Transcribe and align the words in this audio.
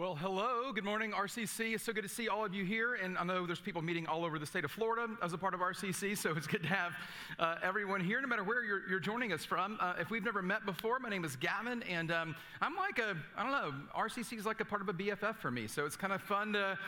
Well, 0.00 0.14
hello. 0.14 0.72
Good 0.72 0.86
morning, 0.86 1.12
RCC. 1.12 1.74
It's 1.74 1.84
so 1.84 1.92
good 1.92 2.04
to 2.04 2.08
see 2.08 2.26
all 2.26 2.42
of 2.42 2.54
you 2.54 2.64
here. 2.64 2.94
And 2.94 3.18
I 3.18 3.22
know 3.22 3.44
there's 3.44 3.60
people 3.60 3.82
meeting 3.82 4.06
all 4.06 4.24
over 4.24 4.38
the 4.38 4.46
state 4.46 4.64
of 4.64 4.70
Florida 4.70 5.06
as 5.22 5.34
a 5.34 5.36
part 5.36 5.52
of 5.52 5.60
RCC, 5.60 6.16
so 6.16 6.34
it's 6.34 6.46
good 6.46 6.62
to 6.62 6.70
have 6.70 6.92
uh, 7.38 7.56
everyone 7.62 8.00
here, 8.00 8.18
no 8.22 8.26
matter 8.26 8.42
where 8.42 8.64
you're, 8.64 8.80
you're 8.88 8.98
joining 8.98 9.30
us 9.34 9.44
from. 9.44 9.76
Uh, 9.78 9.92
if 10.00 10.08
we've 10.08 10.24
never 10.24 10.40
met 10.40 10.64
before, 10.64 10.98
my 11.00 11.10
name 11.10 11.22
is 11.22 11.36
Gavin, 11.36 11.82
and 11.82 12.10
um, 12.10 12.34
I'm 12.62 12.76
like 12.76 12.98
a, 12.98 13.14
I 13.36 13.42
don't 13.42 13.52
know, 13.52 13.74
RCC 13.94 14.38
is 14.38 14.46
like 14.46 14.62
a 14.62 14.64
part 14.64 14.80
of 14.80 14.88
a 14.88 14.94
BFF 14.94 15.36
for 15.36 15.50
me. 15.50 15.66
So 15.66 15.84
it's 15.84 15.96
kind 15.96 16.14
of 16.14 16.22
fun 16.22 16.54
to 16.54 16.78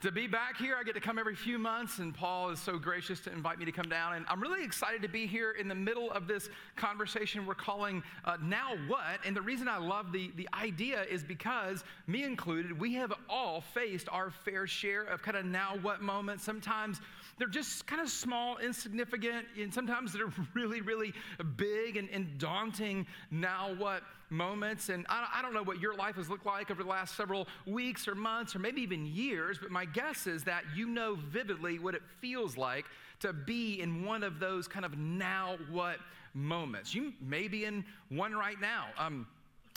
to 0.00 0.10
be 0.10 0.26
back 0.26 0.56
here. 0.56 0.76
I 0.80 0.82
get 0.82 0.94
to 0.94 1.00
come 1.00 1.18
every 1.18 1.34
few 1.34 1.58
months, 1.58 1.98
and 1.98 2.14
Paul 2.14 2.48
is 2.50 2.58
so 2.58 2.78
gracious 2.78 3.20
to 3.20 3.32
invite 3.32 3.58
me 3.58 3.66
to 3.66 3.72
come 3.72 3.88
down. 3.88 4.14
And 4.14 4.24
I'm 4.28 4.40
really 4.40 4.64
excited 4.64 5.02
to 5.02 5.08
be 5.08 5.26
here 5.26 5.52
in 5.52 5.68
the 5.68 5.74
middle 5.74 6.10
of 6.12 6.26
this 6.26 6.48
conversation 6.74 7.44
we're 7.44 7.54
calling 7.54 8.02
uh, 8.24 8.38
Now 8.42 8.76
What? 8.88 9.20
And 9.26 9.36
the 9.36 9.42
reason 9.42 9.68
I 9.68 9.76
love 9.76 10.10
the, 10.10 10.32
the 10.36 10.48
idea 10.54 11.02
is 11.02 11.22
because, 11.22 11.84
me 12.06 12.24
included, 12.24 12.78
we 12.78 12.94
have 12.94 13.12
all 13.28 13.60
faced 13.60 14.08
our 14.10 14.30
fair 14.30 14.66
share 14.66 15.02
of 15.02 15.22
kind 15.22 15.36
of 15.36 15.44
now 15.44 15.76
what 15.82 16.00
moments. 16.00 16.44
Sometimes 16.44 17.00
they're 17.38 17.48
just 17.48 17.86
kind 17.86 18.02
of 18.02 18.08
small, 18.08 18.58
insignificant, 18.58 19.46
and 19.58 19.72
sometimes 19.72 20.12
they're 20.12 20.32
really, 20.54 20.80
really 20.80 21.12
big 21.56 21.96
and, 21.96 22.08
and 22.10 22.38
daunting 22.38 23.06
now 23.30 23.74
what 23.78 24.02
moments. 24.30 24.88
And 24.88 25.04
I, 25.08 25.26
I 25.36 25.42
don't 25.42 25.52
know 25.54 25.62
what 25.62 25.80
your 25.80 25.94
life 25.94 26.16
has 26.16 26.28
looked 26.28 26.46
like 26.46 26.70
over 26.70 26.82
the 26.82 26.88
last 26.88 27.16
several 27.16 27.48
weeks 27.66 28.06
or 28.06 28.14
months 28.14 28.54
or 28.54 28.60
maybe 28.60 28.80
even 28.82 29.06
years, 29.06 29.58
but 29.60 29.70
my 29.70 29.84
guess 29.84 30.26
is 30.26 30.44
that 30.44 30.64
you 30.74 30.88
know 30.88 31.16
vividly 31.16 31.78
what 31.78 31.94
it 31.94 32.02
feels 32.20 32.56
like 32.56 32.86
to 33.20 33.32
be 33.32 33.80
in 33.80 34.04
one 34.04 34.22
of 34.22 34.38
those 34.38 34.66
kind 34.66 34.84
of 34.84 34.96
now 34.96 35.56
what 35.70 35.98
moments. 36.32 36.94
You 36.94 37.12
may 37.20 37.48
be 37.48 37.64
in 37.64 37.84
one 38.08 38.32
right 38.32 38.60
now. 38.60 38.86
Um, 38.98 39.26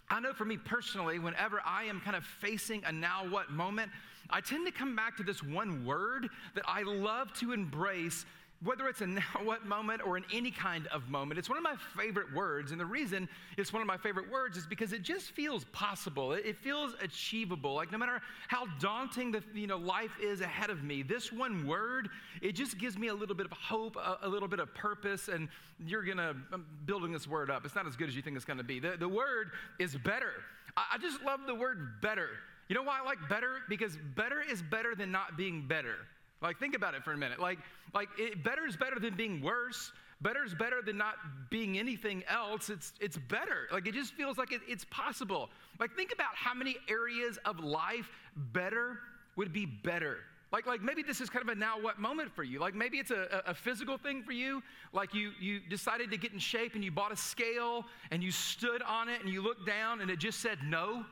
I 0.10 0.20
know 0.20 0.34
for 0.34 0.46
me 0.46 0.58
personally, 0.58 1.20
whenever 1.20 1.62
I 1.66 1.86
am 1.86 2.00
kind 2.00 2.16
of 2.16 2.24
facing 2.24 2.84
a 2.86 2.92
now 2.92 3.28
what 3.28 3.52
moment, 3.52 3.92
I 4.30 4.42
tend 4.42 4.66
to 4.66 4.72
come 4.72 4.96
back 4.96 5.18
to 5.18 5.24
this 5.24 5.44
one 5.44 5.86
word 5.86 6.30
that 6.56 6.64
I 6.68 6.84
love 6.84 7.34
to 7.40 7.54
embrace 7.54 8.26
whether 8.64 8.88
it's 8.88 9.02
a 9.02 9.08
now 9.08 9.22
what 9.44 9.66
moment 9.66 10.02
or 10.06 10.18
in 10.18 10.24
any 10.34 10.52
kind 10.52 10.88
of 10.88 11.10
moment, 11.10 11.38
it's 11.38 11.50
one 11.50 11.58
of 11.58 11.64
my 11.64 11.76
favorite 11.98 12.34
words. 12.34 12.72
And 12.72 12.80
the 12.80 12.86
reason 12.86 13.28
it's 13.58 13.74
one 13.74 13.82
of 13.82 13.88
my 13.88 13.98
favorite 13.98 14.32
words 14.32 14.58
is 14.58 14.66
because 14.66 14.94
it 14.94 15.02
just 15.02 15.32
feels 15.32 15.66
possible. 15.66 16.32
It, 16.32 16.58
feels 16.64 16.96
achievable. 17.02 17.74
Like 17.74 17.92
no 17.92 17.98
matter 17.98 18.22
how 18.48 18.66
daunting 18.80 19.32
the 19.32 19.44
you 19.54 19.68
know 19.68 19.78
life 19.78 20.16
is 20.22 20.42
ahead 20.42 20.70
of 20.70 20.84
me, 20.84 21.04
this 21.04 21.32
one 21.32 21.68
word, 21.68 22.10
it 22.42 22.54
just 22.54 22.78
gives 22.78 22.98
me 22.98 23.08
a 23.08 23.14
little 23.14 23.36
bit 23.36 23.48
of 23.48 23.52
hope, 23.52 23.98
a, 23.98 24.20
a 24.22 24.30
little 24.30 24.48
bit 24.48 24.60
of 24.60 24.74
purpose. 24.74 25.28
And 25.28 25.50
you're 25.86 26.04
gonna 26.04 26.34
I'm 26.54 26.66
building 26.86 27.12
this 27.12 27.28
word 27.28 27.50
up. 27.50 27.66
It's 27.66 27.76
not 27.76 27.86
as 27.86 27.98
good 27.98 28.08
as 28.08 28.16
you 28.16 28.22
think 28.22 28.36
it's 28.38 28.46
gonna 28.46 28.64
be. 28.64 28.80
The, 28.80 28.96
the 28.98 29.10
word 29.10 29.52
is 29.80 29.96
better. 29.96 30.32
I, 30.78 30.84
I 30.94 30.98
just 31.00 31.22
love 31.24 31.42
the 31.46 31.56
word 31.56 32.02
better. 32.02 32.30
You 32.74 32.80
know 32.80 32.86
why 32.86 33.02
I 33.04 33.06
like 33.06 33.20
better? 33.30 33.58
Because 33.70 34.00
better 34.16 34.42
is 34.42 34.64
better 34.64 34.96
than 34.96 35.12
not 35.12 35.38
being 35.38 35.68
better. 35.68 35.94
Like, 36.42 36.58
think 36.58 36.74
about 36.74 36.96
it 36.96 37.04
for 37.04 37.14
a 37.14 37.18
minute. 37.18 37.40
Like, 37.40 37.60
like 37.94 38.10
it, 38.18 38.44
better 38.44 38.66
is 38.66 38.76
better 38.76 39.00
than 39.00 39.16
being 39.16 39.44
worse. 39.44 39.92
Better 40.22 40.44
is 40.44 40.56
better 40.56 40.82
than 40.82 40.98
not 40.98 41.14
being 41.52 41.78
anything 41.78 42.24
else. 42.28 42.72
It's, 42.72 42.94
it's 43.00 43.16
better. 43.16 43.68
Like, 43.72 43.86
it 43.86 43.94
just 43.94 44.16
feels 44.16 44.40
like 44.40 44.52
it, 44.52 44.62
it's 44.68 44.86
possible. 44.86 45.52
Like, 45.80 45.96
think 45.96 46.12
about 46.12 46.34
how 46.34 46.56
many 46.56 46.78
areas 46.90 47.38
of 47.46 47.60
life 47.60 48.10
better 48.36 48.98
would 49.36 49.54
be 49.54 49.68
better. 49.68 50.22
Like, 50.52 50.66
like 50.66 50.82
maybe 50.82 51.04
this 51.04 51.22
is 51.22 51.30
kind 51.30 51.48
of 51.48 51.56
a 51.56 51.60
now 51.60 51.80
what 51.80 52.00
moment 52.00 52.32
for 52.32 52.44
you. 52.44 52.60
Like 52.60 52.74
maybe 52.74 52.98
it's 52.98 53.12
a, 53.12 53.44
a 53.46 53.54
physical 53.54 54.00
thing 54.00 54.24
for 54.24 54.32
you. 54.32 54.64
Like 54.94 55.14
you, 55.14 55.32
you 55.40 55.60
decided 55.60 56.10
to 56.10 56.18
get 56.18 56.34
in 56.34 56.40
shape 56.40 56.74
and 56.74 56.84
you 56.84 56.92
bought 56.92 57.12
a 57.12 57.16
scale 57.16 57.86
and 58.10 58.24
you 58.24 58.32
stood 58.32 58.82
on 58.82 59.10
it 59.10 59.22
and 59.22 59.30
you 59.30 59.44
looked 59.44 59.66
down 59.68 60.02
and 60.02 60.10
it 60.10 60.18
just 60.18 60.42
said 60.42 60.58
no. 60.64 61.06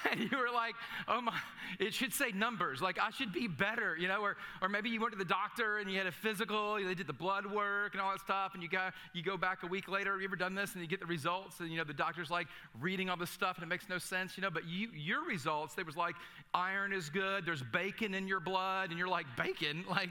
and 0.10 0.20
you 0.20 0.36
were 0.36 0.50
like, 0.52 0.74
oh 1.08 1.20
my, 1.20 1.34
it 1.78 1.94
should 1.94 2.12
say 2.12 2.30
numbers. 2.32 2.80
Like, 2.80 2.98
I 2.98 3.10
should 3.10 3.32
be 3.32 3.48
better, 3.48 3.96
you 3.96 4.08
know? 4.08 4.20
Or, 4.20 4.36
or 4.62 4.68
maybe 4.68 4.90
you 4.90 5.00
went 5.00 5.12
to 5.12 5.18
the 5.18 5.24
doctor 5.24 5.78
and 5.78 5.90
you 5.90 5.98
had 5.98 6.06
a 6.06 6.12
physical, 6.12 6.74
they 6.74 6.94
did 6.94 7.06
the 7.06 7.12
blood 7.12 7.46
work 7.46 7.94
and 7.94 8.00
all 8.00 8.10
that 8.10 8.20
stuff, 8.20 8.54
and 8.54 8.62
you, 8.62 8.68
got, 8.68 8.94
you 9.12 9.22
go 9.22 9.36
back 9.36 9.62
a 9.62 9.66
week 9.66 9.88
later. 9.88 10.18
You 10.18 10.24
ever 10.24 10.36
done 10.36 10.54
this? 10.54 10.72
And 10.74 10.82
you 10.82 10.88
get 10.88 11.00
the 11.00 11.06
results, 11.06 11.60
and, 11.60 11.70
you 11.70 11.78
know, 11.78 11.84
the 11.84 11.94
doctor's 11.94 12.30
like 12.30 12.46
reading 12.80 13.10
all 13.10 13.16
this 13.16 13.30
stuff, 13.30 13.56
and 13.56 13.64
it 13.64 13.68
makes 13.68 13.88
no 13.88 13.98
sense, 13.98 14.36
you 14.36 14.42
know? 14.42 14.50
But 14.50 14.66
you, 14.66 14.88
your 14.94 15.24
results, 15.24 15.74
they 15.74 15.82
was 15.82 15.96
like, 15.96 16.14
iron 16.54 16.92
is 16.92 17.08
good, 17.08 17.44
there's 17.46 17.62
bacon 17.62 18.14
in 18.14 18.26
your 18.26 18.40
blood, 18.40 18.90
and 18.90 18.98
you're 18.98 19.08
like, 19.08 19.26
bacon? 19.36 19.84
Like, 20.00 20.10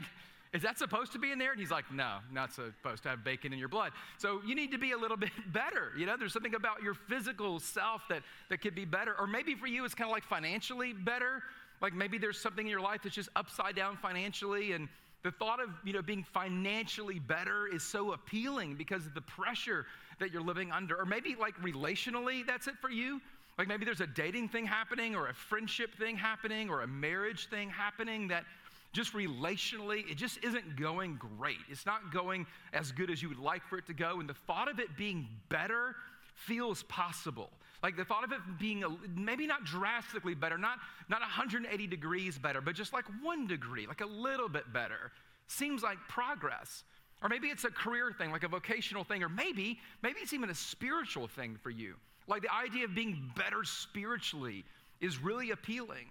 is 0.52 0.62
that 0.62 0.78
supposed 0.78 1.12
to 1.12 1.18
be 1.18 1.30
in 1.30 1.38
there? 1.38 1.52
And 1.52 1.60
he's 1.60 1.70
like, 1.70 1.92
No, 1.92 2.18
not 2.32 2.52
supposed 2.52 3.04
to 3.04 3.08
have 3.08 3.22
bacon 3.22 3.52
in 3.52 3.58
your 3.58 3.68
blood. 3.68 3.92
So 4.18 4.40
you 4.44 4.54
need 4.54 4.72
to 4.72 4.78
be 4.78 4.92
a 4.92 4.98
little 4.98 5.16
bit 5.16 5.30
better. 5.52 5.92
You 5.96 6.06
know, 6.06 6.16
there's 6.16 6.32
something 6.32 6.54
about 6.54 6.82
your 6.82 6.94
physical 6.94 7.60
self 7.60 8.02
that, 8.08 8.22
that 8.48 8.60
could 8.60 8.74
be 8.74 8.84
better. 8.84 9.14
Or 9.18 9.26
maybe 9.26 9.54
for 9.54 9.66
you, 9.66 9.84
it's 9.84 9.94
kind 9.94 10.10
of 10.10 10.12
like 10.12 10.24
financially 10.24 10.92
better. 10.92 11.42
Like 11.80 11.94
maybe 11.94 12.18
there's 12.18 12.40
something 12.40 12.66
in 12.66 12.70
your 12.70 12.80
life 12.80 13.00
that's 13.04 13.14
just 13.14 13.28
upside 13.36 13.76
down 13.76 13.96
financially. 13.96 14.72
And 14.72 14.88
the 15.22 15.30
thought 15.30 15.62
of, 15.62 15.70
you 15.84 15.92
know, 15.92 16.02
being 16.02 16.24
financially 16.24 17.20
better 17.20 17.68
is 17.72 17.82
so 17.82 18.12
appealing 18.12 18.74
because 18.74 19.06
of 19.06 19.14
the 19.14 19.20
pressure 19.20 19.86
that 20.18 20.32
you're 20.32 20.42
living 20.42 20.72
under. 20.72 20.96
Or 20.96 21.06
maybe 21.06 21.36
like 21.38 21.54
relationally, 21.62 22.44
that's 22.44 22.66
it 22.66 22.74
for 22.80 22.90
you. 22.90 23.20
Like 23.56 23.68
maybe 23.68 23.84
there's 23.84 24.00
a 24.00 24.06
dating 24.06 24.48
thing 24.48 24.66
happening 24.66 25.14
or 25.14 25.28
a 25.28 25.34
friendship 25.34 25.94
thing 25.94 26.16
happening 26.16 26.70
or 26.70 26.82
a 26.82 26.86
marriage 26.86 27.48
thing 27.50 27.68
happening 27.68 28.26
that 28.28 28.44
just 28.92 29.12
relationally, 29.12 30.10
it 30.10 30.16
just 30.16 30.42
isn't 30.44 30.76
going 30.76 31.18
great. 31.38 31.58
It's 31.68 31.86
not 31.86 32.12
going 32.12 32.46
as 32.72 32.90
good 32.90 33.10
as 33.10 33.22
you 33.22 33.28
would 33.28 33.38
like 33.38 33.64
for 33.68 33.78
it 33.78 33.86
to 33.86 33.94
go. 33.94 34.20
And 34.20 34.28
the 34.28 34.34
thought 34.34 34.68
of 34.68 34.80
it 34.80 34.96
being 34.96 35.28
better 35.48 35.94
feels 36.34 36.82
possible. 36.84 37.50
Like 37.82 37.96
the 37.96 38.04
thought 38.04 38.24
of 38.24 38.32
it 38.32 38.40
being 38.58 38.84
a, 38.84 38.88
maybe 39.16 39.46
not 39.46 39.64
drastically 39.64 40.34
better, 40.34 40.58
not, 40.58 40.78
not 41.08 41.20
180 41.20 41.86
degrees 41.86 42.36
better, 42.36 42.60
but 42.60 42.74
just 42.74 42.92
like 42.92 43.04
one 43.22 43.46
degree, 43.46 43.86
like 43.86 44.00
a 44.00 44.06
little 44.06 44.48
bit 44.48 44.70
better, 44.72 45.12
seems 45.46 45.82
like 45.82 45.98
progress. 46.08 46.84
Or 47.22 47.28
maybe 47.28 47.48
it's 47.48 47.64
a 47.64 47.70
career 47.70 48.12
thing, 48.16 48.32
like 48.32 48.44
a 48.44 48.48
vocational 48.48 49.04
thing, 49.04 49.22
or 49.22 49.28
maybe, 49.28 49.78
maybe 50.02 50.20
it's 50.20 50.32
even 50.32 50.50
a 50.50 50.54
spiritual 50.54 51.28
thing 51.28 51.58
for 51.62 51.70
you. 51.70 51.94
Like 52.26 52.42
the 52.42 52.52
idea 52.52 52.84
of 52.84 52.94
being 52.94 53.30
better 53.36 53.64
spiritually 53.64 54.64
is 55.00 55.22
really 55.22 55.50
appealing. 55.50 56.06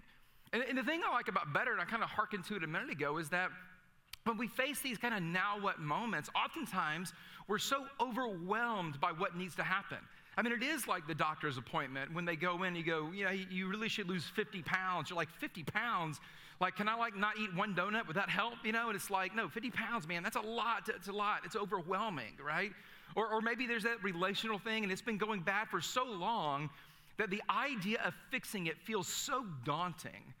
And, 0.52 0.62
and 0.62 0.76
the 0.76 0.82
thing 0.82 1.00
I 1.06 1.12
like 1.12 1.28
about 1.28 1.52
better, 1.52 1.72
and 1.72 1.80
I 1.80 1.84
kind 1.84 2.02
of 2.02 2.10
hearkened 2.10 2.44
to 2.46 2.56
it 2.56 2.64
a 2.64 2.66
minute 2.66 2.90
ago, 2.90 3.18
is 3.18 3.28
that 3.30 3.50
when 4.24 4.36
we 4.36 4.48
face 4.48 4.80
these 4.80 4.98
kind 4.98 5.14
of 5.14 5.22
now 5.22 5.58
what 5.60 5.80
moments, 5.80 6.28
oftentimes 6.34 7.12
we're 7.48 7.58
so 7.58 7.86
overwhelmed 8.00 9.00
by 9.00 9.12
what 9.12 9.36
needs 9.36 9.54
to 9.56 9.62
happen. 9.62 9.98
I 10.36 10.42
mean, 10.42 10.52
it 10.52 10.62
is 10.62 10.86
like 10.86 11.06
the 11.06 11.14
doctor's 11.14 11.58
appointment 11.58 12.12
when 12.14 12.24
they 12.24 12.36
go 12.36 12.62
in, 12.62 12.74
you 12.74 12.84
go, 12.84 13.10
you 13.12 13.24
know, 13.24 13.30
you 13.30 13.68
really 13.68 13.88
should 13.88 14.08
lose 14.08 14.24
50 14.24 14.62
pounds. 14.62 15.10
You're 15.10 15.16
like, 15.16 15.30
50 15.30 15.64
pounds? 15.64 16.20
Like, 16.60 16.76
can 16.76 16.88
I 16.88 16.94
like 16.94 17.16
not 17.16 17.38
eat 17.38 17.54
one 17.54 17.74
donut? 17.74 18.06
Would 18.06 18.16
that 18.16 18.28
help? 18.28 18.54
You 18.64 18.72
know, 18.72 18.88
and 18.88 18.96
it's 18.96 19.10
like, 19.10 19.34
no, 19.34 19.48
50 19.48 19.70
pounds, 19.70 20.06
man, 20.06 20.22
that's 20.22 20.36
a 20.36 20.40
lot. 20.40 20.88
It's 20.88 21.08
a 21.08 21.12
lot. 21.12 21.40
It's 21.44 21.56
overwhelming, 21.56 22.34
right? 22.44 22.72
Or, 23.16 23.26
or 23.26 23.40
maybe 23.40 23.66
there's 23.66 23.82
that 23.84 24.02
relational 24.04 24.58
thing 24.58 24.82
and 24.82 24.92
it's 24.92 25.02
been 25.02 25.18
going 25.18 25.40
bad 25.40 25.68
for 25.68 25.80
so 25.80 26.04
long 26.04 26.70
that 27.18 27.30
the 27.30 27.42
idea 27.50 28.00
of 28.04 28.14
fixing 28.30 28.66
it 28.66 28.78
feels 28.78 29.08
so 29.08 29.44
daunting 29.64 30.32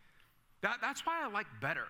that, 0.62 0.78
that's 0.80 1.06
why 1.06 1.22
I 1.24 1.28
like 1.28 1.46
better, 1.60 1.86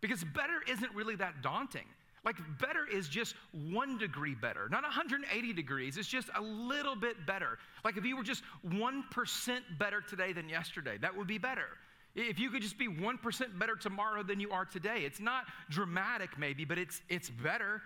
because 0.00 0.24
better 0.24 0.60
isn't 0.68 0.94
really 0.94 1.16
that 1.16 1.42
daunting. 1.42 1.86
Like, 2.24 2.36
better 2.58 2.86
is 2.90 3.06
just 3.06 3.34
one 3.52 3.98
degree 3.98 4.34
better, 4.34 4.68
not 4.70 4.82
180 4.82 5.52
degrees. 5.52 5.98
It's 5.98 6.08
just 6.08 6.30
a 6.34 6.40
little 6.40 6.96
bit 6.96 7.26
better. 7.26 7.58
Like, 7.84 7.98
if 7.98 8.04
you 8.06 8.16
were 8.16 8.22
just 8.22 8.42
1% 8.66 9.60
better 9.78 10.00
today 10.00 10.32
than 10.32 10.48
yesterday, 10.48 10.96
that 11.02 11.14
would 11.14 11.26
be 11.26 11.36
better. 11.36 11.66
If 12.14 12.38
you 12.38 12.48
could 12.48 12.62
just 12.62 12.78
be 12.78 12.88
1% 12.88 13.58
better 13.58 13.76
tomorrow 13.76 14.22
than 14.22 14.40
you 14.40 14.52
are 14.52 14.64
today, 14.64 15.02
it's 15.04 15.20
not 15.20 15.44
dramatic, 15.68 16.38
maybe, 16.38 16.64
but 16.64 16.78
it's, 16.78 17.02
it's 17.10 17.28
better, 17.28 17.82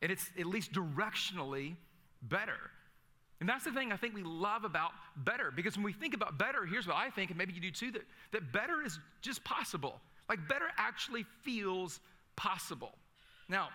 and 0.00 0.10
it's 0.10 0.30
at 0.38 0.46
least 0.46 0.72
directionally 0.72 1.76
better. 2.22 2.70
And 3.42 3.48
that's 3.48 3.64
the 3.64 3.72
thing 3.72 3.90
I 3.90 3.96
think 3.96 4.14
we 4.14 4.22
love 4.22 4.62
about 4.62 4.92
better, 5.16 5.50
because 5.50 5.76
when 5.76 5.82
we 5.82 5.92
think 5.92 6.14
about 6.14 6.38
better, 6.38 6.64
here's 6.64 6.86
what 6.86 6.94
I 6.94 7.10
think, 7.10 7.30
and 7.30 7.36
maybe 7.36 7.52
you 7.52 7.60
do 7.60 7.72
too, 7.72 7.90
that, 7.90 8.02
that 8.30 8.52
better 8.52 8.84
is 8.86 9.00
just 9.20 9.42
possible. 9.42 9.98
Like 10.28 10.46
better 10.48 10.66
actually 10.78 11.26
feels 11.42 11.98
possible. 12.36 12.92
Now, 13.48 13.70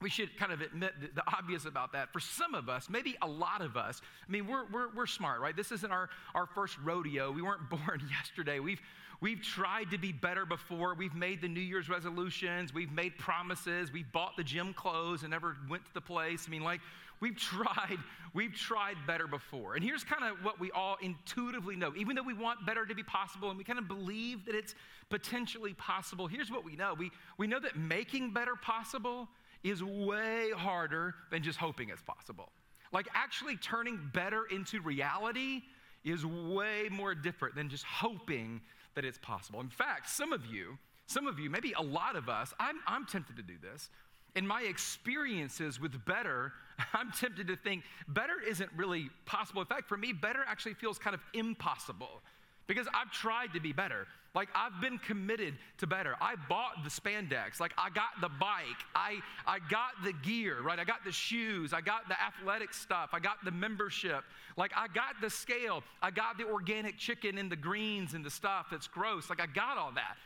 we 0.00 0.08
should 0.08 0.34
kind 0.38 0.52
of 0.52 0.62
admit 0.62 0.94
the, 1.14 1.22
obvious 1.36 1.66
about 1.66 1.92
that. 1.92 2.14
For 2.14 2.20
some 2.20 2.54
of 2.54 2.70
us, 2.70 2.88
maybe 2.88 3.14
a 3.20 3.28
lot 3.28 3.60
of 3.60 3.76
us, 3.76 4.00
I 4.26 4.32
mean, 4.32 4.46
we're, 4.46 4.64
we're, 4.72 4.88
we're 4.96 5.06
smart, 5.06 5.42
right? 5.42 5.54
This 5.54 5.70
isn't 5.70 5.92
our, 5.92 6.08
our 6.34 6.46
first 6.46 6.78
rodeo. 6.82 7.30
We 7.30 7.42
weren't 7.42 7.68
born 7.68 8.00
yesterday. 8.08 8.58
We've, 8.58 8.80
we've 9.20 9.42
tried 9.42 9.90
to 9.90 9.98
be 9.98 10.12
better 10.12 10.46
before. 10.46 10.94
We've 10.94 11.14
made 11.14 11.42
the 11.42 11.48
New 11.48 11.60
Year's 11.60 11.90
resolutions. 11.90 12.72
We've 12.72 12.92
made 12.92 13.18
promises. 13.18 13.92
We've 13.92 14.10
bought 14.12 14.38
the 14.38 14.44
gym 14.44 14.72
clothes 14.72 15.24
and 15.24 15.30
never 15.30 15.58
went 15.68 15.84
to 15.84 15.92
the 15.92 16.00
place. 16.00 16.44
I 16.46 16.50
mean, 16.50 16.64
like, 16.64 16.80
we've 17.20 17.36
tried, 17.36 17.98
we've 18.34 18.54
tried 18.54 18.96
better 19.06 19.26
before. 19.26 19.74
And 19.74 19.84
here's 19.84 20.04
kind 20.04 20.24
of 20.24 20.44
what 20.44 20.60
we 20.60 20.70
all 20.70 20.96
intuitively 21.00 21.76
know. 21.76 21.92
Even 21.96 22.16
though 22.16 22.22
we 22.22 22.34
want 22.34 22.64
better 22.66 22.86
to 22.86 22.94
be 22.94 23.02
possible 23.02 23.48
and 23.48 23.58
we 23.58 23.64
kind 23.64 23.78
of 23.78 23.88
believe 23.88 24.44
that 24.46 24.54
it's 24.54 24.74
potentially 25.10 25.74
possible, 25.74 26.26
here's 26.26 26.50
what 26.50 26.64
we 26.64 26.76
know. 26.76 26.94
We, 26.98 27.10
we 27.38 27.46
know 27.46 27.60
that 27.60 27.76
making 27.76 28.32
better 28.32 28.56
possible 28.56 29.28
is 29.64 29.82
way 29.82 30.50
harder 30.56 31.14
than 31.30 31.42
just 31.42 31.58
hoping 31.58 31.90
it's 31.90 32.02
possible. 32.02 32.50
Like 32.92 33.08
actually 33.14 33.56
turning 33.56 33.98
better 34.14 34.44
into 34.50 34.80
reality 34.80 35.62
is 36.04 36.24
way 36.24 36.88
more 36.90 37.14
different 37.14 37.54
than 37.54 37.68
just 37.68 37.84
hoping 37.84 38.60
that 38.94 39.04
it's 39.04 39.18
possible. 39.18 39.60
In 39.60 39.68
fact, 39.68 40.08
some 40.08 40.32
of 40.32 40.46
you, 40.46 40.78
some 41.06 41.26
of 41.26 41.38
you, 41.38 41.50
maybe 41.50 41.72
a 41.72 41.82
lot 41.82 42.16
of 42.16 42.28
us, 42.28 42.54
I'm, 42.58 42.76
I'm 42.86 43.06
tempted 43.06 43.36
to 43.36 43.42
do 43.42 43.54
this. 43.60 43.90
In 44.36 44.46
my 44.46 44.62
experiences 44.62 45.80
with 45.80 46.04
better, 46.04 46.52
I'm 46.94 47.10
tempted 47.12 47.48
to 47.48 47.56
think 47.56 47.84
better 48.08 48.34
isn't 48.46 48.70
really 48.76 49.10
possible. 49.26 49.60
In 49.60 49.66
fact, 49.66 49.88
for 49.88 49.96
me, 49.96 50.12
better 50.12 50.40
actually 50.46 50.74
feels 50.74 50.98
kind 50.98 51.14
of 51.14 51.20
impossible 51.34 52.20
because 52.66 52.86
I've 52.94 53.10
tried 53.10 53.54
to 53.54 53.60
be 53.60 53.72
better. 53.72 54.06
Like 54.34 54.50
I've 54.54 54.80
been 54.80 54.98
committed 54.98 55.54
to 55.78 55.86
better. 55.86 56.14
I 56.20 56.34
bought 56.48 56.84
the 56.84 56.90
spandex. 56.90 57.58
Like 57.58 57.72
I 57.78 57.88
got 57.90 58.10
the 58.20 58.28
bike. 58.28 58.84
I 58.94 59.20
I 59.46 59.58
got 59.70 59.92
the 60.04 60.12
gear, 60.12 60.60
right? 60.62 60.78
I 60.78 60.84
got 60.84 61.04
the 61.04 61.10
shoes. 61.10 61.72
I 61.72 61.80
got 61.80 62.08
the 62.08 62.16
athletic 62.20 62.74
stuff. 62.74 63.10
I 63.12 63.20
got 63.20 63.42
the 63.44 63.50
membership. 63.50 64.22
Like 64.56 64.70
I 64.76 64.86
got 64.88 65.20
the 65.20 65.30
scale. 65.30 65.82
I 66.02 66.10
got 66.10 66.36
the 66.36 66.44
organic 66.44 66.98
chicken 66.98 67.38
and 67.38 67.50
the 67.50 67.56
greens 67.56 68.14
and 68.14 68.24
the 68.24 68.30
stuff 68.30 68.66
that's 68.70 68.86
gross. 68.86 69.30
Like 69.30 69.40
I 69.40 69.46
got 69.46 69.78
all 69.78 69.92
that. 69.94 70.16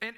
And 0.00 0.14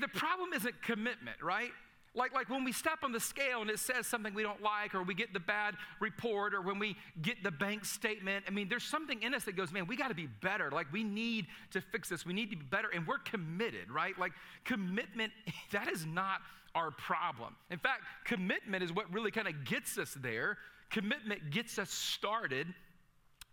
the 0.00 0.08
problem 0.08 0.52
isn't 0.52 0.82
commitment, 0.82 1.42
right? 1.42 1.72
Like, 2.14 2.34
like 2.34 2.50
when 2.50 2.62
we 2.62 2.72
step 2.72 2.98
on 3.02 3.12
the 3.12 3.20
scale 3.20 3.62
and 3.62 3.70
it 3.70 3.78
says 3.78 4.06
something 4.06 4.34
we 4.34 4.42
don't 4.42 4.62
like, 4.62 4.94
or 4.94 5.02
we 5.02 5.14
get 5.14 5.32
the 5.32 5.40
bad 5.40 5.74
report, 5.98 6.52
or 6.52 6.60
when 6.60 6.78
we 6.78 6.96
get 7.22 7.42
the 7.42 7.50
bank 7.50 7.86
statement, 7.86 8.44
I 8.46 8.50
mean, 8.50 8.68
there's 8.68 8.84
something 8.84 9.22
in 9.22 9.32
us 9.32 9.44
that 9.44 9.56
goes, 9.56 9.72
man, 9.72 9.86
we 9.86 9.96
got 9.96 10.08
to 10.08 10.14
be 10.14 10.26
better. 10.26 10.70
Like, 10.70 10.92
we 10.92 11.04
need 11.04 11.46
to 11.70 11.80
fix 11.80 12.10
this. 12.10 12.26
We 12.26 12.34
need 12.34 12.50
to 12.50 12.56
be 12.56 12.64
better. 12.64 12.88
And 12.92 13.06
we're 13.06 13.18
committed, 13.18 13.90
right? 13.90 14.18
Like, 14.18 14.32
commitment, 14.64 15.32
that 15.72 15.88
is 15.88 16.04
not 16.04 16.40
our 16.74 16.90
problem. 16.90 17.56
In 17.70 17.78
fact, 17.78 18.02
commitment 18.24 18.82
is 18.82 18.92
what 18.92 19.10
really 19.12 19.30
kind 19.30 19.48
of 19.48 19.64
gets 19.64 19.96
us 19.96 20.14
there. 20.20 20.58
Commitment 20.90 21.50
gets 21.50 21.78
us 21.78 21.90
started. 21.90 22.66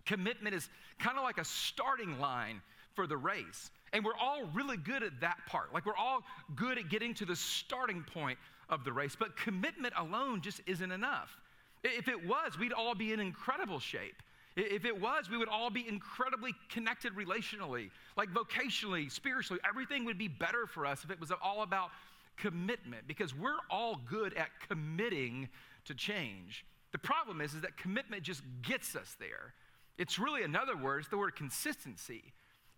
Commitment 0.06 0.54
is 0.54 0.70
kind 1.00 1.18
of 1.18 1.24
like 1.24 1.38
a 1.38 1.46
starting 1.46 2.20
line 2.20 2.62
for 2.94 3.08
the 3.08 3.16
race. 3.16 3.72
And 3.94 4.04
we're 4.04 4.18
all 4.20 4.46
really 4.54 4.78
good 4.78 5.04
at 5.04 5.20
that 5.22 5.38
part. 5.48 5.74
Like 5.74 5.86
we're 5.86 5.96
all 5.96 6.24
good 6.56 6.78
at 6.78 6.90
getting 6.90 7.14
to 7.16 7.26
the 7.26 7.36
starting 7.36 8.04
point 8.04 8.38
of 8.70 8.84
the 8.84 8.94
race, 8.94 9.16
but 9.18 9.36
commitment 9.36 9.94
alone 9.98 10.42
just 10.42 10.62
isn't 10.68 10.92
enough. 10.92 11.38
If 11.84 12.08
it 12.08 12.26
was, 12.26 12.58
we'd 12.60 12.74
all 12.74 12.94
be 12.94 13.14
in 13.14 13.20
incredible 13.20 13.80
shape. 13.80 14.22
If 14.56 14.84
it 14.84 15.00
was, 15.00 15.30
we 15.30 15.38
would 15.38 15.48
all 15.48 15.70
be 15.70 15.88
incredibly 15.88 16.54
connected 16.70 17.14
relationally, 17.14 17.92
like 18.18 18.30
vocationally, 18.30 19.12
spiritually. 19.12 19.62
Everything 19.68 20.06
would 20.06 20.18
be 20.18 20.28
better 20.28 20.66
for 20.66 20.86
us 20.86 21.04
if 21.04 21.12
it 21.12 21.20
was 21.20 21.32
all 21.42 21.62
about 21.62 21.92
commitment 22.36 23.08
because 23.08 23.34
we're 23.34 23.60
all 23.70 24.02
good 24.10 24.34
at 24.34 24.50
committing 24.68 25.48
to 25.86 25.94
change. 25.94 26.66
The 26.92 26.98
problem 26.98 27.42
is, 27.42 27.54
is 27.54 27.62
that 27.62 27.78
commitment 27.78 28.24
just 28.24 28.42
gets 28.62 28.96
us 28.96 29.16
there. 29.20 29.54
It's 29.98 30.18
really, 30.18 30.44
in 30.44 30.56
other 30.56 30.76
words, 30.76 31.08
the 31.10 31.18
word 31.18 31.36
consistency. 31.36 32.24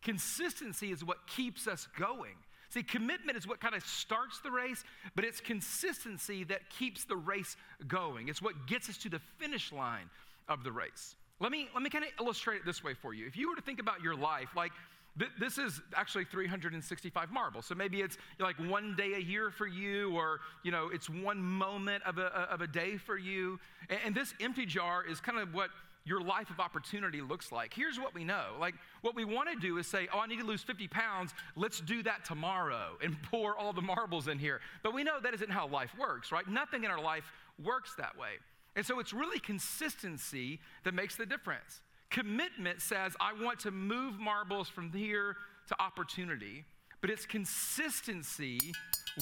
Consistency 0.02 0.92
is 0.92 1.04
what 1.04 1.28
keeps 1.28 1.68
us 1.68 1.88
going. 1.98 2.36
See, 2.70 2.84
commitment 2.84 3.38
is 3.38 3.46
what 3.46 3.60
kind 3.60 3.76
of 3.76 3.86
starts 3.86 4.40
the 4.40 4.50
race, 4.50 4.84
but 5.14 5.26
it's 5.26 5.42
consistency 5.42 6.46
that 6.46 6.70
keeps 6.70 7.04
the 7.04 7.18
race 7.18 7.58
going. 7.88 8.30
It's 8.30 8.42
what 8.42 8.66
gets 8.66 8.88
us 8.90 8.98
to 9.00 9.10
the 9.10 9.20
finish 9.40 9.74
line 9.74 10.10
of 10.48 10.64
the 10.64 10.72
race. 10.72 11.16
Let 11.42 11.52
me, 11.52 11.68
let 11.74 11.84
me 11.84 11.90
kind 11.90 12.06
of 12.06 12.12
illustrate 12.20 12.58
it 12.58 12.66
this 12.66 12.84
way 12.84 12.94
for 12.94 13.14
you. 13.14 13.28
If 13.28 13.36
you 13.36 13.50
were 13.50 13.56
to 13.56 13.62
think 13.62 13.80
about 13.80 14.02
your 14.02 14.16
life, 14.16 14.50
like 14.56 14.72
th- 15.20 15.32
this 15.40 15.58
is 15.58 15.82
actually 15.96 16.26
365 16.26 17.32
marbles. 17.32 17.66
So 17.66 17.76
maybe 17.76 18.02
it's 18.02 18.18
like 18.40 18.56
one 18.58 18.96
day 18.96 19.14
a 19.16 19.20
year 19.20 19.52
for 19.52 19.68
you, 19.68 20.16
or 20.16 20.40
you 20.64 20.72
know, 20.72 20.90
it's 20.94 21.10
one 21.10 21.42
moment 21.42 22.04
of 22.04 22.20
a, 22.20 22.28
of 22.50 22.62
a 22.62 22.68
day 22.68 22.98
for 22.98 23.18
you. 23.18 23.60
And, 23.90 24.00
and 24.06 24.16
this 24.16 24.34
empty 24.40 24.66
jar 24.66 25.04
is 25.04 25.20
kind 25.20 25.40
of 25.40 25.54
what 25.54 25.72
your 26.04 26.22
life 26.22 26.50
of 26.50 26.60
opportunity 26.60 27.22
looks 27.22 27.52
like. 27.52 27.74
Here's 27.74 28.00
what 28.00 28.14
we 28.14 28.24
know. 28.24 28.56
Like, 28.60 28.76
what 29.02 29.16
we 29.16 29.24
want 29.24 29.50
to 29.50 29.56
do 29.56 29.78
is 29.78 29.88
say, 29.88 30.08
oh, 30.14 30.20
I 30.20 30.28
need 30.28 30.40
to 30.40 30.46
lose 30.46 30.64
50 30.64 30.88
pounds. 30.88 31.34
Let's 31.56 31.80
do 31.80 32.02
that 32.04 32.26
tomorrow 32.26 32.98
and 33.04 33.16
pour 33.32 33.56
all 33.56 33.74
the 33.74 33.82
marbles 33.82 34.28
in 34.28 34.40
here. 34.40 34.62
But 34.84 34.94
we 34.94 35.04
know 35.04 35.20
that 35.22 35.34
isn't 35.34 35.52
how 35.52 35.68
life 35.68 35.92
works, 36.00 36.32
right? 36.32 36.48
Nothing 36.48 36.84
in 36.84 36.92
our 36.92 37.02
life 37.02 37.26
works 37.64 37.94
that 37.98 38.18
way. 38.18 38.32
And 38.76 38.86
so 38.86 39.00
it's 39.00 39.14
really 39.14 39.40
consistency 39.40 40.60
that 40.84 40.94
makes 40.94 41.16
the 41.16 41.26
difference. 41.26 41.82
Commitment 42.10 42.82
says, 42.82 43.16
I 43.20 43.34
want 43.42 43.60
to 43.62 43.72
move 43.72 44.20
marbles 44.20 44.70
from 44.70 44.92
here 44.92 45.36
to 45.68 45.82
opportunity. 45.82 46.66
But 47.02 47.10
it's 47.10 47.26
consistency, 47.26 48.74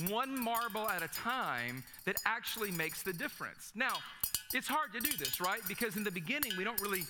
one 0.09 0.37
marble 0.37 0.87
at 0.89 1.01
a 1.01 1.07
time, 1.07 1.83
that 2.05 2.17
actually 2.25 2.71
makes 2.71 3.01
the 3.03 3.13
difference. 3.13 3.71
Now, 3.73 3.95
it's 4.53 4.67
hard 4.67 4.91
to 4.93 4.99
do 4.99 5.15
this, 5.17 5.39
right? 5.39 5.61
Because 5.67 5.95
in 5.95 6.03
the 6.03 6.11
beginning, 6.11 6.51
we 6.57 6.63
don't 6.63 6.81
really 6.81 7.03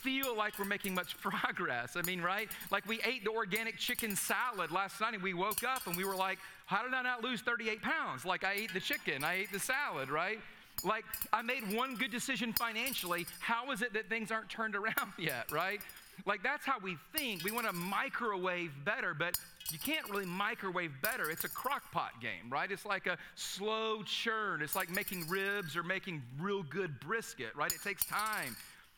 feel 0.00 0.36
like 0.36 0.58
we're 0.58 0.64
making 0.64 0.94
much 0.94 1.16
progress. 1.20 1.96
I 1.96 2.02
mean, 2.02 2.20
right? 2.20 2.48
Like 2.70 2.86
we 2.88 3.00
ate 3.04 3.24
the 3.24 3.30
organic 3.30 3.76
chicken 3.76 4.16
salad 4.16 4.70
last 4.70 5.00
night 5.00 5.14
and 5.14 5.22
we 5.22 5.34
woke 5.34 5.62
up 5.62 5.86
and 5.86 5.96
we 5.96 6.04
were 6.04 6.16
like, 6.16 6.38
how 6.66 6.82
did 6.82 6.94
I 6.94 7.02
not 7.02 7.22
lose 7.22 7.40
38 7.40 7.82
pounds? 7.82 8.24
Like 8.24 8.44
I 8.44 8.52
ate 8.52 8.72
the 8.72 8.80
chicken, 8.80 9.24
I 9.24 9.34
ate 9.34 9.52
the 9.52 9.58
salad, 9.58 10.08
right? 10.08 10.38
Like 10.84 11.04
I 11.32 11.42
made 11.42 11.74
one 11.74 11.96
good 11.96 12.10
decision 12.10 12.52
financially. 12.52 13.26
How 13.40 13.70
is 13.72 13.82
it 13.82 13.92
that 13.92 14.08
things 14.08 14.30
aren't 14.30 14.48
turned 14.48 14.74
around 14.80 15.12
yet, 15.18 15.50
right? 15.52 15.80
Like 16.26 16.42
that's 16.42 16.64
how 16.64 16.78
we 16.82 16.96
think. 17.14 17.44
We 17.44 17.50
want 17.50 17.66
to 17.66 17.72
microwave 17.72 18.72
better, 18.84 19.14
but 19.14 19.36
you 19.70 19.78
can't 19.78 20.08
really 20.10 20.26
microwave 20.26 20.92
better. 21.02 21.30
It's 21.30 21.44
a 21.44 21.48
crock 21.48 21.90
pot 21.92 22.12
game, 22.20 22.50
right? 22.50 22.70
It's 22.70 22.86
like 22.86 23.06
a 23.06 23.16
slow 23.34 24.02
churn. 24.02 24.62
It's 24.62 24.76
like 24.76 24.90
making 24.90 25.28
ribs 25.28 25.76
or 25.76 25.82
making 25.82 26.22
real 26.38 26.62
good 26.62 26.98
brisket, 27.00 27.54
right? 27.54 27.72
It 27.72 27.82
takes 27.82 28.04
time 28.04 28.56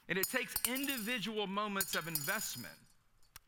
and 0.08 0.18
it 0.18 0.28
takes 0.28 0.54
individual 0.66 1.46
moments 1.46 1.94
of 1.94 2.08
investment. 2.08 2.74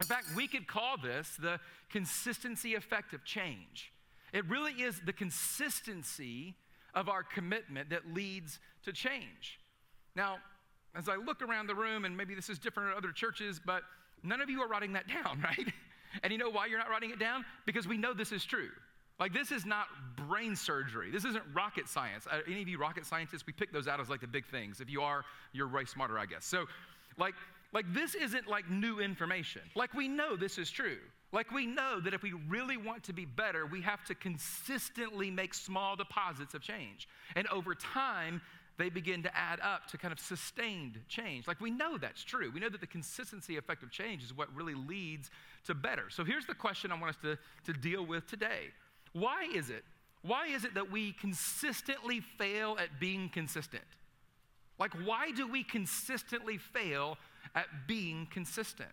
In 0.00 0.06
fact, 0.06 0.26
we 0.34 0.48
could 0.48 0.66
call 0.66 0.96
this 0.96 1.36
the 1.40 1.60
consistency 1.90 2.74
effect 2.74 3.14
of 3.14 3.24
change. 3.24 3.92
It 4.32 4.48
really 4.48 4.72
is 4.72 5.00
the 5.04 5.12
consistency 5.12 6.56
of 6.94 7.08
our 7.08 7.22
commitment 7.22 7.90
that 7.90 8.12
leads 8.12 8.58
to 8.84 8.92
change. 8.92 9.60
Now, 10.16 10.38
as 10.96 11.08
I 11.08 11.16
look 11.16 11.42
around 11.42 11.66
the 11.66 11.74
room, 11.74 12.04
and 12.04 12.16
maybe 12.16 12.34
this 12.34 12.48
is 12.48 12.58
different 12.58 12.90
at 12.90 12.96
other 12.96 13.12
churches, 13.12 13.60
but 13.64 13.82
none 14.22 14.40
of 14.40 14.48
you 14.48 14.60
are 14.62 14.68
writing 14.68 14.92
that 14.94 15.08
down, 15.24 15.40
right? 15.42 15.72
And 16.22 16.32
you 16.32 16.38
know 16.38 16.50
why 16.50 16.66
you're 16.66 16.78
not 16.78 16.90
writing 16.90 17.10
it 17.10 17.18
down? 17.18 17.44
Because 17.66 17.88
we 17.88 17.96
know 17.96 18.12
this 18.12 18.32
is 18.32 18.44
true. 18.44 18.70
Like, 19.20 19.32
this 19.32 19.52
is 19.52 19.64
not 19.64 19.86
brain 20.16 20.56
surgery. 20.56 21.10
This 21.10 21.24
isn't 21.24 21.44
rocket 21.52 21.88
science. 21.88 22.26
Uh, 22.30 22.40
any 22.48 22.62
of 22.62 22.68
you 22.68 22.78
rocket 22.78 23.06
scientists, 23.06 23.46
we 23.46 23.52
pick 23.52 23.72
those 23.72 23.86
out 23.86 24.00
as 24.00 24.08
like 24.08 24.20
the 24.20 24.26
big 24.26 24.44
things. 24.46 24.80
If 24.80 24.90
you 24.90 25.02
are, 25.02 25.24
you're 25.52 25.68
way 25.68 25.84
smarter, 25.84 26.18
I 26.18 26.26
guess. 26.26 26.44
So, 26.44 26.66
like, 27.16 27.34
like 27.72 27.84
this 27.92 28.14
isn't 28.16 28.48
like 28.48 28.68
new 28.68 28.98
information. 28.98 29.62
Like, 29.76 29.94
we 29.94 30.08
know 30.08 30.34
this 30.34 30.58
is 30.58 30.68
true. 30.68 30.98
Like, 31.30 31.50
we 31.50 31.66
know 31.66 32.00
that 32.00 32.14
if 32.14 32.22
we 32.22 32.32
really 32.48 32.76
want 32.76 33.02
to 33.04 33.12
be 33.12 33.24
better, 33.24 33.66
we 33.66 33.80
have 33.82 34.04
to 34.06 34.14
consistently 34.14 35.30
make 35.30 35.52
small 35.52 35.96
deposits 35.96 36.54
of 36.54 36.62
change. 36.62 37.08
And 37.34 37.46
over 37.48 37.74
time, 37.74 38.40
they 38.76 38.88
begin 38.88 39.22
to 39.22 39.36
add 39.36 39.60
up 39.60 39.86
to 39.88 39.98
kind 39.98 40.12
of 40.12 40.18
sustained 40.18 40.98
change. 41.08 41.46
Like 41.46 41.60
we 41.60 41.70
know 41.70 41.96
that's 41.96 42.24
true. 42.24 42.50
We 42.52 42.60
know 42.60 42.68
that 42.68 42.80
the 42.80 42.86
consistency 42.86 43.56
effect 43.56 43.82
of 43.82 43.90
change 43.90 44.22
is 44.22 44.36
what 44.36 44.54
really 44.54 44.74
leads 44.74 45.30
to 45.66 45.74
better. 45.74 46.10
So 46.10 46.24
here's 46.24 46.46
the 46.46 46.54
question 46.54 46.90
I 46.90 46.98
want 46.98 47.10
us 47.10 47.22
to, 47.22 47.38
to 47.72 47.78
deal 47.78 48.04
with 48.04 48.26
today 48.28 48.70
Why 49.12 49.48
is 49.54 49.70
it? 49.70 49.84
Why 50.22 50.46
is 50.46 50.64
it 50.64 50.74
that 50.74 50.90
we 50.90 51.12
consistently 51.12 52.20
fail 52.20 52.76
at 52.80 52.98
being 52.98 53.28
consistent? 53.28 53.84
Like, 54.78 54.92
why 55.04 55.30
do 55.30 55.46
we 55.46 55.62
consistently 55.62 56.58
fail 56.58 57.18
at 57.54 57.66
being 57.86 58.26
consistent? 58.30 58.90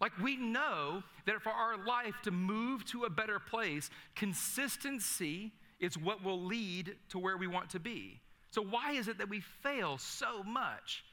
Like, 0.00 0.12
we 0.20 0.36
know 0.36 1.04
that 1.26 1.40
for 1.40 1.50
our 1.50 1.82
life 1.86 2.16
to 2.24 2.32
move 2.32 2.84
to 2.86 3.04
a 3.04 3.10
better 3.10 3.38
place, 3.38 3.88
consistency 4.16 5.52
is 5.78 5.96
what 5.96 6.24
will 6.24 6.42
lead 6.42 6.96
to 7.10 7.18
where 7.18 7.36
we 7.36 7.46
want 7.46 7.70
to 7.70 7.80
be. 7.80 8.20
So, 8.52 8.62
why 8.62 8.92
is 8.92 9.08
it 9.08 9.16
that 9.16 9.30
we 9.30 9.40
fail 9.40 9.96
so 9.96 10.42
much 10.42 11.04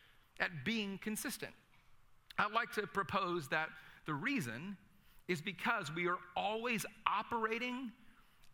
at 0.42 0.66
being 0.66 1.00
consistent? 1.02 1.54
I'd 2.38 2.52
like 2.52 2.74
to 2.74 2.86
propose 2.86 3.48
that 3.48 3.70
the 4.06 4.14
reason 4.14 4.76
is 5.30 5.42
because 5.42 5.90
we 5.96 6.08
are 6.10 6.18
always 6.36 6.86
operating 7.08 7.92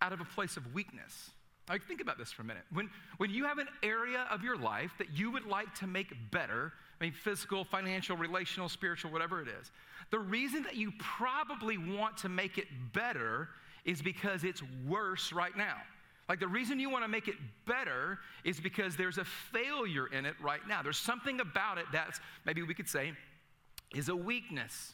out 0.03 0.13
of 0.13 0.21
a 0.21 0.25
place 0.25 0.55
of 0.55 0.71
weakness. 0.75 1.31
Like, 1.67 1.83
think 1.83 1.99
about 1.99 2.19
this 2.19 2.31
for 2.31 2.43
a 2.43 2.45
minute. 2.45 2.61
When, 2.71 2.91
when 3.17 3.31
you 3.31 3.45
have 3.45 3.57
an 3.57 3.69
area 3.81 4.27
of 4.29 4.43
your 4.43 4.55
life 4.55 4.91
that 4.99 5.17
you 5.17 5.31
would 5.31 5.47
like 5.47 5.73
to 5.75 5.87
make 5.87 6.13
better, 6.29 6.71
I 7.01 7.05
mean, 7.05 7.13
physical, 7.13 7.63
financial, 7.63 8.15
relational, 8.15 8.69
spiritual, 8.69 9.11
whatever 9.11 9.41
it 9.41 9.47
is, 9.47 9.71
the 10.11 10.19
reason 10.19 10.61
that 10.61 10.75
you 10.75 10.91
probably 10.99 11.79
want 11.79 12.17
to 12.17 12.29
make 12.29 12.59
it 12.59 12.67
better 12.93 13.49
is 13.83 14.03
because 14.03 14.43
it's 14.43 14.61
worse 14.87 15.33
right 15.33 15.57
now. 15.57 15.77
Like 16.27 16.39
the 16.39 16.47
reason 16.47 16.79
you 16.79 16.89
want 16.89 17.03
to 17.03 17.07
make 17.07 17.27
it 17.27 17.35
better 17.67 18.19
is 18.43 18.59
because 18.59 18.95
there's 18.95 19.17
a 19.17 19.25
failure 19.25 20.07
in 20.07 20.25
it 20.25 20.35
right 20.41 20.61
now. 20.67 20.81
There's 20.81 20.97
something 20.97 21.39
about 21.39 21.77
it 21.77 21.85
that's, 21.91 22.19
maybe 22.45 22.63
we 22.63 22.73
could 22.73 22.89
say, 22.89 23.13
is 23.93 24.09
a 24.09 24.15
weakness. 24.15 24.93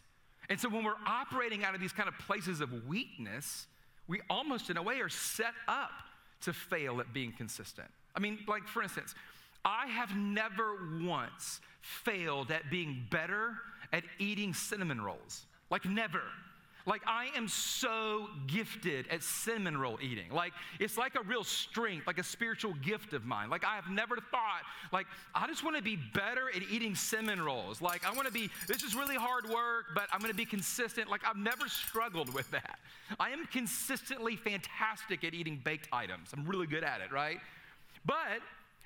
And 0.49 0.59
so 0.59 0.67
when 0.67 0.83
we're 0.83 0.93
operating 1.07 1.63
out 1.63 1.73
of 1.73 1.79
these 1.79 1.93
kind 1.93 2.09
of 2.09 2.17
places 2.19 2.59
of 2.59 2.85
weakness, 2.85 3.67
we 4.07 4.19
almost 4.29 4.69
in 4.69 4.77
a 4.77 4.83
way 4.83 4.99
are 4.99 5.09
set 5.09 5.53
up 5.67 5.91
to 6.41 6.51
fail 6.51 6.99
at 6.99 7.13
being 7.13 7.31
consistent. 7.31 7.87
I 8.15 8.19
mean, 8.19 8.39
like 8.47 8.67
for 8.67 8.83
instance, 8.83 9.15
I 9.63 9.87
have 9.87 10.15
never 10.15 10.75
once 11.01 11.61
failed 11.81 12.51
at 12.51 12.69
being 12.69 13.05
better 13.09 13.53
at 13.93 14.03
eating 14.19 14.53
cinnamon 14.53 15.01
rolls. 15.01 15.45
Like, 15.69 15.85
never. 15.85 16.23
Like, 16.85 17.01
I 17.05 17.27
am 17.35 17.47
so 17.47 18.27
gifted 18.47 19.07
at 19.09 19.23
cinnamon 19.23 19.77
roll 19.77 19.99
eating. 20.01 20.31
Like, 20.31 20.53
it's 20.79 20.97
like 20.97 21.15
a 21.15 21.21
real 21.21 21.43
strength, 21.43 22.07
like 22.07 22.17
a 22.17 22.23
spiritual 22.23 22.73
gift 22.75 23.13
of 23.13 23.25
mine. 23.25 23.49
Like, 23.49 23.63
I 23.63 23.75
have 23.75 23.89
never 23.89 24.15
thought, 24.15 24.63
like, 24.91 25.05
I 25.35 25.47
just 25.47 25.63
want 25.63 25.77
to 25.77 25.83
be 25.83 25.97
better 26.13 26.49
at 26.49 26.61
eating 26.71 26.95
cinnamon 26.95 27.41
rolls. 27.43 27.81
Like, 27.81 28.05
I 28.05 28.13
want 28.13 28.27
to 28.27 28.33
be, 28.33 28.49
this 28.67 28.83
is 28.83 28.95
really 28.95 29.15
hard 29.15 29.49
work, 29.49 29.87
but 29.93 30.07
I'm 30.11 30.19
going 30.19 30.31
to 30.31 30.37
be 30.37 30.45
consistent. 30.45 31.09
Like, 31.09 31.21
I've 31.27 31.37
never 31.37 31.67
struggled 31.67 32.33
with 32.33 32.49
that. 32.51 32.79
I 33.19 33.29
am 33.29 33.45
consistently 33.47 34.35
fantastic 34.35 35.23
at 35.23 35.33
eating 35.33 35.61
baked 35.63 35.87
items. 35.91 36.29
I'm 36.33 36.45
really 36.45 36.67
good 36.67 36.83
at 36.83 37.01
it, 37.01 37.11
right? 37.11 37.39
But 38.05 38.41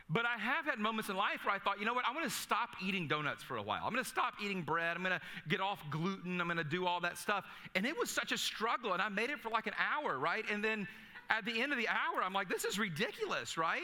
but 0.10 0.24
I 0.26 0.38
have 0.40 0.66
had 0.66 0.78
moments 0.78 1.10
in 1.10 1.16
life 1.16 1.46
where 1.46 1.56
I 1.56 1.60
thought, 1.60 1.80
you 1.80 1.86
know 1.86 1.94
what, 1.94 2.06
I'm 2.08 2.14
gonna 2.14 2.30
stop 2.30 2.70
eating 2.84 3.08
donuts 3.08 3.44
for 3.44 3.58
a 3.58 3.62
while. 3.62 3.82
I'm 3.86 3.92
gonna 3.92 4.04
stop 4.04 4.36
eating 4.44 4.62
bread. 4.62 4.96
I'm 4.96 5.02
gonna 5.02 5.22
get 5.48 5.62
off 5.62 5.82
gluten. 5.90 6.40
I'm 6.40 6.48
gonna 6.48 6.64
do 6.64 6.86
all 6.86 7.00
that 7.02 7.18
stuff. 7.18 7.44
And 7.74 7.86
it 7.86 7.98
was 7.98 8.12
such 8.12 8.32
a 8.32 8.38
struggle. 8.38 8.94
And 8.94 9.02
I 9.02 9.10
made 9.10 9.32
it 9.32 9.40
for 9.40 9.50
like 9.50 9.66
an 9.66 9.74
hour, 9.80 10.20
right? 10.20 10.46
And 10.52 10.64
then 10.64 10.88
at 11.32 11.44
the 11.44 11.60
end 11.60 11.72
of 11.72 11.80
the 11.80 11.88
hour, 11.88 12.22
I'm 12.24 12.34
like, 12.34 12.50
this 12.50 12.66
is 12.66 12.78
ridiculous, 12.78 13.58
right? 13.58 13.82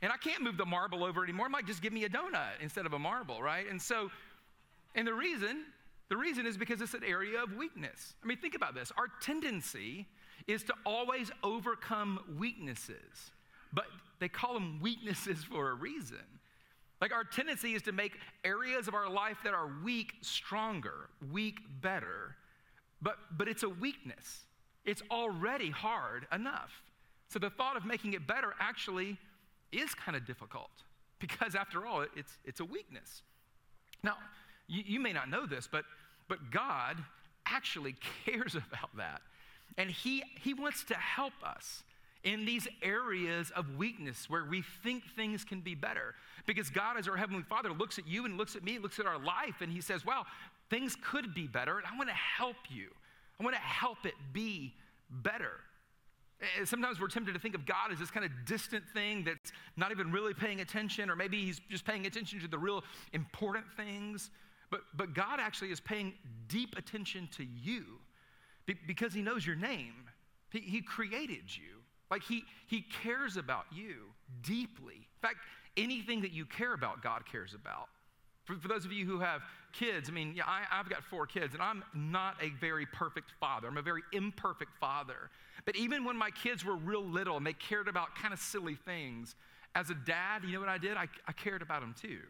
And 0.00 0.12
I 0.12 0.16
can't 0.16 0.42
move 0.42 0.56
the 0.56 0.66
marble 0.66 1.02
over 1.02 1.24
anymore. 1.24 1.46
I 1.46 1.48
might 1.48 1.66
just 1.66 1.82
give 1.82 1.92
me 1.92 2.04
a 2.04 2.08
donut 2.08 2.60
instead 2.60 2.86
of 2.86 2.92
a 2.92 2.98
marble, 2.98 3.42
right? 3.42 3.68
And 3.68 3.80
so, 3.82 4.10
and 4.94 5.06
the 5.06 5.14
reason, 5.14 5.64
the 6.08 6.16
reason 6.16 6.46
is 6.46 6.56
because 6.56 6.80
it's 6.82 6.94
an 6.94 7.02
area 7.04 7.42
of 7.42 7.52
weakness. 7.54 8.14
I 8.22 8.26
mean, 8.26 8.38
think 8.38 8.54
about 8.54 8.74
this. 8.76 8.92
Our 8.96 9.08
tendency 9.20 10.06
is 10.46 10.62
to 10.64 10.74
always 10.84 11.32
overcome 11.42 12.20
weaknesses. 12.38 13.32
But 13.72 13.86
they 14.20 14.28
call 14.28 14.54
them 14.54 14.80
weaknesses 14.80 15.44
for 15.44 15.70
a 15.70 15.74
reason. 15.74 16.24
Like 17.00 17.12
our 17.12 17.24
tendency 17.24 17.74
is 17.74 17.82
to 17.82 17.92
make 17.92 18.12
areas 18.44 18.88
of 18.88 18.94
our 18.94 19.10
life 19.10 19.38
that 19.44 19.52
are 19.54 19.68
weak 19.84 20.14
stronger, 20.20 21.10
weak 21.32 21.58
better. 21.80 22.36
But, 23.02 23.16
but 23.36 23.48
it's 23.48 23.62
a 23.62 23.68
weakness. 23.68 24.40
It's 24.84 25.02
already 25.10 25.70
hard 25.70 26.26
enough. 26.32 26.70
So 27.28 27.38
the 27.38 27.50
thought 27.50 27.76
of 27.76 27.84
making 27.84 28.14
it 28.14 28.26
better 28.26 28.54
actually 28.60 29.18
is 29.72 29.94
kind 29.94 30.16
of 30.16 30.26
difficult 30.26 30.70
because, 31.18 31.54
after 31.54 31.86
all, 31.86 32.04
it's, 32.16 32.38
it's 32.44 32.60
a 32.60 32.64
weakness. 32.64 33.22
Now, 34.02 34.16
you, 34.66 34.82
you 34.86 35.00
may 35.00 35.12
not 35.12 35.28
know 35.28 35.46
this, 35.46 35.68
but, 35.70 35.84
but 36.28 36.50
God 36.50 37.02
actually 37.46 37.96
cares 38.24 38.54
about 38.54 38.96
that. 38.96 39.20
And 39.76 39.90
he, 39.90 40.22
he 40.40 40.54
wants 40.54 40.84
to 40.84 40.94
help 40.94 41.32
us 41.42 41.82
in 42.24 42.46
these 42.46 42.66
areas 42.82 43.52
of 43.54 43.76
weakness 43.76 44.28
where 44.28 44.44
we 44.44 44.62
think 44.82 45.04
things 45.14 45.44
can 45.44 45.60
be 45.60 45.74
better. 45.74 46.14
Because 46.46 46.70
God, 46.70 46.96
as 46.98 47.06
our 47.06 47.16
Heavenly 47.16 47.42
Father, 47.42 47.70
looks 47.72 47.98
at 47.98 48.08
you 48.08 48.24
and 48.24 48.36
looks 48.36 48.56
at 48.56 48.64
me, 48.64 48.78
looks 48.78 48.98
at 48.98 49.06
our 49.06 49.18
life, 49.18 49.60
and 49.60 49.70
He 49.70 49.80
says, 49.80 50.04
Wow, 50.04 50.24
things 50.70 50.96
could 51.02 51.34
be 51.34 51.46
better, 51.46 51.78
and 51.78 51.86
I 51.86 51.96
want 51.96 52.08
to 52.08 52.14
help 52.14 52.56
you. 52.68 52.88
I 53.38 53.44
want 53.44 53.54
to 53.54 53.62
help 53.62 54.04
it 54.04 54.14
be 54.32 54.74
better. 55.10 55.52
Sometimes 56.64 57.00
we're 57.00 57.08
tempted 57.08 57.32
to 57.32 57.38
think 57.38 57.54
of 57.54 57.64
God 57.64 57.92
as 57.92 57.98
this 57.98 58.10
kind 58.10 58.26
of 58.26 58.32
distant 58.44 58.84
thing 58.92 59.24
that's 59.24 59.52
not 59.76 59.92
even 59.92 60.10
really 60.10 60.34
paying 60.34 60.60
attention, 60.60 61.08
or 61.10 61.16
maybe 61.16 61.44
He's 61.44 61.60
just 61.70 61.84
paying 61.84 62.06
attention 62.06 62.40
to 62.40 62.48
the 62.48 62.58
real 62.58 62.82
important 63.12 63.64
things. 63.76 64.30
But, 64.70 64.80
but 64.96 65.14
God 65.14 65.38
actually 65.40 65.70
is 65.70 65.80
paying 65.80 66.14
deep 66.48 66.76
attention 66.76 67.28
to 67.36 67.44
you 67.44 67.84
because 68.86 69.12
He 69.12 69.22
knows 69.22 69.46
your 69.46 69.56
name. 69.56 69.94
He, 70.50 70.60
he 70.60 70.82
created 70.82 71.56
you. 71.56 71.73
Like 72.10 72.22
he, 72.22 72.44
he 72.66 72.84
cares 73.02 73.36
about 73.36 73.64
you 73.72 74.12
deeply. 74.42 74.94
In 74.94 75.20
fact, 75.20 75.36
anything 75.76 76.22
that 76.22 76.32
you 76.32 76.44
care 76.44 76.74
about, 76.74 77.02
God 77.02 77.22
cares 77.30 77.54
about. 77.54 77.88
For, 78.44 78.56
for 78.56 78.68
those 78.68 78.84
of 78.84 78.92
you 78.92 79.06
who 79.06 79.20
have 79.20 79.40
kids, 79.72 80.08
I 80.08 80.12
mean, 80.12 80.34
yeah, 80.36 80.44
I, 80.46 80.62
I've 80.70 80.88
got 80.88 81.02
four 81.02 81.26
kids, 81.26 81.54
and 81.54 81.62
I'm 81.62 81.82
not 81.94 82.36
a 82.42 82.50
very 82.60 82.86
perfect 82.86 83.32
father. 83.40 83.68
I'm 83.68 83.78
a 83.78 83.82
very 83.82 84.02
imperfect 84.12 84.70
father. 84.78 85.30
But 85.64 85.76
even 85.76 86.04
when 86.04 86.16
my 86.16 86.30
kids 86.30 86.64
were 86.64 86.76
real 86.76 87.02
little 87.02 87.36
and 87.36 87.46
they 87.46 87.54
cared 87.54 87.88
about 87.88 88.14
kind 88.14 88.34
of 88.34 88.40
silly 88.40 88.76
things, 88.84 89.34
as 89.74 89.90
a 89.90 89.94
dad, 89.94 90.44
you 90.44 90.52
know 90.52 90.60
what 90.60 90.68
I 90.68 90.78
did? 90.78 90.96
I, 90.96 91.08
I 91.26 91.32
cared 91.32 91.62
about 91.62 91.80
them 91.80 91.94
too. 92.00 92.20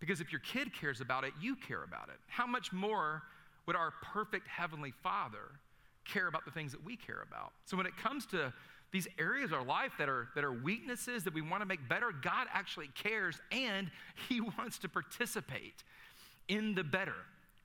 Because 0.00 0.20
if 0.20 0.32
your 0.32 0.40
kid 0.40 0.72
cares 0.72 1.00
about 1.00 1.24
it, 1.24 1.32
you 1.40 1.56
care 1.56 1.82
about 1.82 2.08
it. 2.08 2.16
How 2.26 2.46
much 2.46 2.72
more 2.72 3.22
would 3.66 3.76
our 3.76 3.92
perfect 4.02 4.48
heavenly 4.48 4.92
father 5.02 5.50
care 6.04 6.26
about 6.26 6.44
the 6.44 6.50
things 6.50 6.72
that 6.72 6.82
we 6.84 6.96
care 6.96 7.24
about? 7.28 7.52
So 7.66 7.76
when 7.76 7.86
it 7.86 7.96
comes 7.96 8.24
to 8.26 8.52
these 8.92 9.06
areas 9.18 9.52
of 9.52 9.58
our 9.58 9.64
life 9.64 9.92
that 9.98 10.08
are, 10.08 10.28
that 10.34 10.44
are 10.44 10.52
weaknesses 10.52 11.24
that 11.24 11.34
we 11.34 11.42
want 11.42 11.62
to 11.62 11.66
make 11.66 11.88
better, 11.88 12.10
God 12.10 12.46
actually 12.52 12.88
cares 12.94 13.40
and 13.52 13.90
He 14.28 14.40
wants 14.58 14.78
to 14.78 14.88
participate 14.88 15.82
in 16.48 16.74
the 16.74 16.84
better 16.84 17.14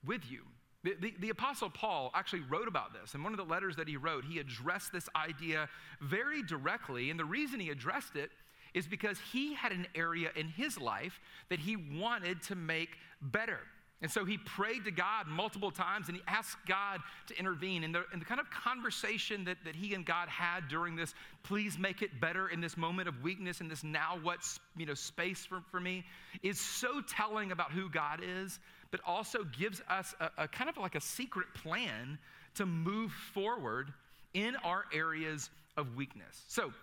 with 0.05 0.29
you. 0.29 0.41
The, 0.83 0.95
the, 0.99 1.13
the, 1.19 1.29
Apostle 1.29 1.69
Paul 1.69 2.11
actually 2.13 2.41
wrote 2.41 2.67
about 2.67 2.93
this. 2.93 3.15
In 3.15 3.23
one 3.23 3.31
of 3.31 3.37
the 3.37 3.45
letters 3.45 3.77
that 3.77 3.87
he 3.87 3.95
wrote, 3.95 4.25
he 4.25 4.39
addressed 4.39 4.91
this 4.91 5.07
idea 5.15 5.69
very 6.01 6.43
directly. 6.43 7.09
And 7.09 7.17
the 7.17 7.23
reason 7.23 7.61
he 7.61 7.69
addressed 7.69 8.17
it 8.17 8.31
is 8.73 8.85
because 8.85 9.17
he 9.31 9.53
had 9.53 9.71
an 9.71 9.87
area 9.95 10.29
in 10.35 10.49
his 10.49 10.77
life 10.77 11.21
that 11.49 11.59
he 11.59 11.77
wanted 11.77 12.41
to 12.43 12.55
make 12.55 12.97
better. 13.21 13.59
And 14.03 14.11
so 14.11 14.25
he 14.25 14.37
prayed 14.37 14.83
to 14.83 14.91
God 14.91 15.27
multiple 15.27 15.71
times 15.71 16.09
and 16.09 16.17
he 16.17 16.23
asked 16.27 16.57
God 16.67 16.99
to 17.27 17.39
intervene. 17.39 17.85
And 17.85 17.95
the, 17.95 18.03
and 18.11 18.21
the 18.21 18.25
kind 18.25 18.41
of 18.41 18.51
conversation 18.51 19.45
that, 19.45 19.57
that 19.63 19.77
he 19.77 19.93
and 19.93 20.05
God 20.05 20.27
had 20.27 20.67
during 20.67 20.97
this, 20.97 21.15
please 21.41 21.79
make 21.79 22.01
it 22.01 22.19
better 22.19 22.49
in 22.49 22.59
this 22.59 22.75
moment 22.75 23.07
of 23.07 23.23
weakness, 23.23 23.61
in 23.61 23.69
this 23.69 23.81
now 23.81 24.19
what's, 24.21 24.59
you 24.75 24.85
know, 24.85 24.93
space 24.93 25.45
for, 25.45 25.61
for 25.71 25.79
me, 25.79 26.03
is 26.43 26.59
so 26.59 26.99
telling 27.07 27.53
about 27.53 27.71
who 27.71 27.89
God 27.89 28.19
is, 28.21 28.59
but 28.91 28.99
also 29.07 29.45
gives 29.57 29.81
us 29.89 30.13
a, 30.19 30.29
a 30.37 30.47
kind 30.49 30.69
of 30.69 30.75
like 30.75 30.95
a 30.95 31.01
secret 31.01 31.47
plan 31.53 32.19
to 32.55 32.65
move 32.65 33.09
forward 33.33 33.93
in 34.33 34.57
our 34.65 34.83
areas 34.93 35.49
of 35.77 35.95
weakness. 35.95 36.43
So 36.49 36.73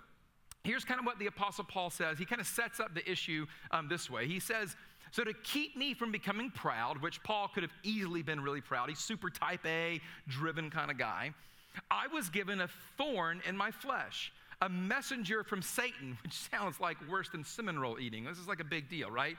here's 0.64 0.86
kind 0.86 0.98
of 0.98 1.04
what 1.04 1.18
the 1.18 1.26
Apostle 1.26 1.64
Paul 1.64 1.90
says. 1.90 2.18
He 2.18 2.24
kind 2.24 2.40
of 2.40 2.46
sets 2.46 2.80
up 2.80 2.94
the 2.94 3.08
issue 3.08 3.44
um, 3.72 3.88
this 3.88 4.08
way. 4.08 4.26
He 4.26 4.40
says, 4.40 4.74
so, 5.10 5.24
to 5.24 5.32
keep 5.32 5.76
me 5.76 5.94
from 5.94 6.12
becoming 6.12 6.50
proud, 6.50 7.02
which 7.02 7.22
Paul 7.22 7.48
could 7.48 7.62
have 7.62 7.72
easily 7.82 8.22
been 8.22 8.40
really 8.40 8.60
proud, 8.60 8.88
he's 8.88 8.98
super 8.98 9.30
type 9.30 9.66
A, 9.66 10.00
driven 10.28 10.70
kind 10.70 10.90
of 10.90 10.98
guy, 10.98 11.32
I 11.90 12.06
was 12.08 12.28
given 12.28 12.60
a 12.60 12.68
thorn 12.96 13.40
in 13.46 13.56
my 13.56 13.70
flesh, 13.70 14.32
a 14.62 14.68
messenger 14.68 15.42
from 15.42 15.62
Satan, 15.62 16.16
which 16.22 16.34
sounds 16.34 16.80
like 16.80 16.96
worse 17.08 17.28
than 17.28 17.44
cinnamon 17.44 17.78
roll 17.78 17.98
eating. 17.98 18.24
This 18.24 18.38
is 18.38 18.48
like 18.48 18.60
a 18.60 18.64
big 18.64 18.88
deal, 18.88 19.10
right? 19.10 19.36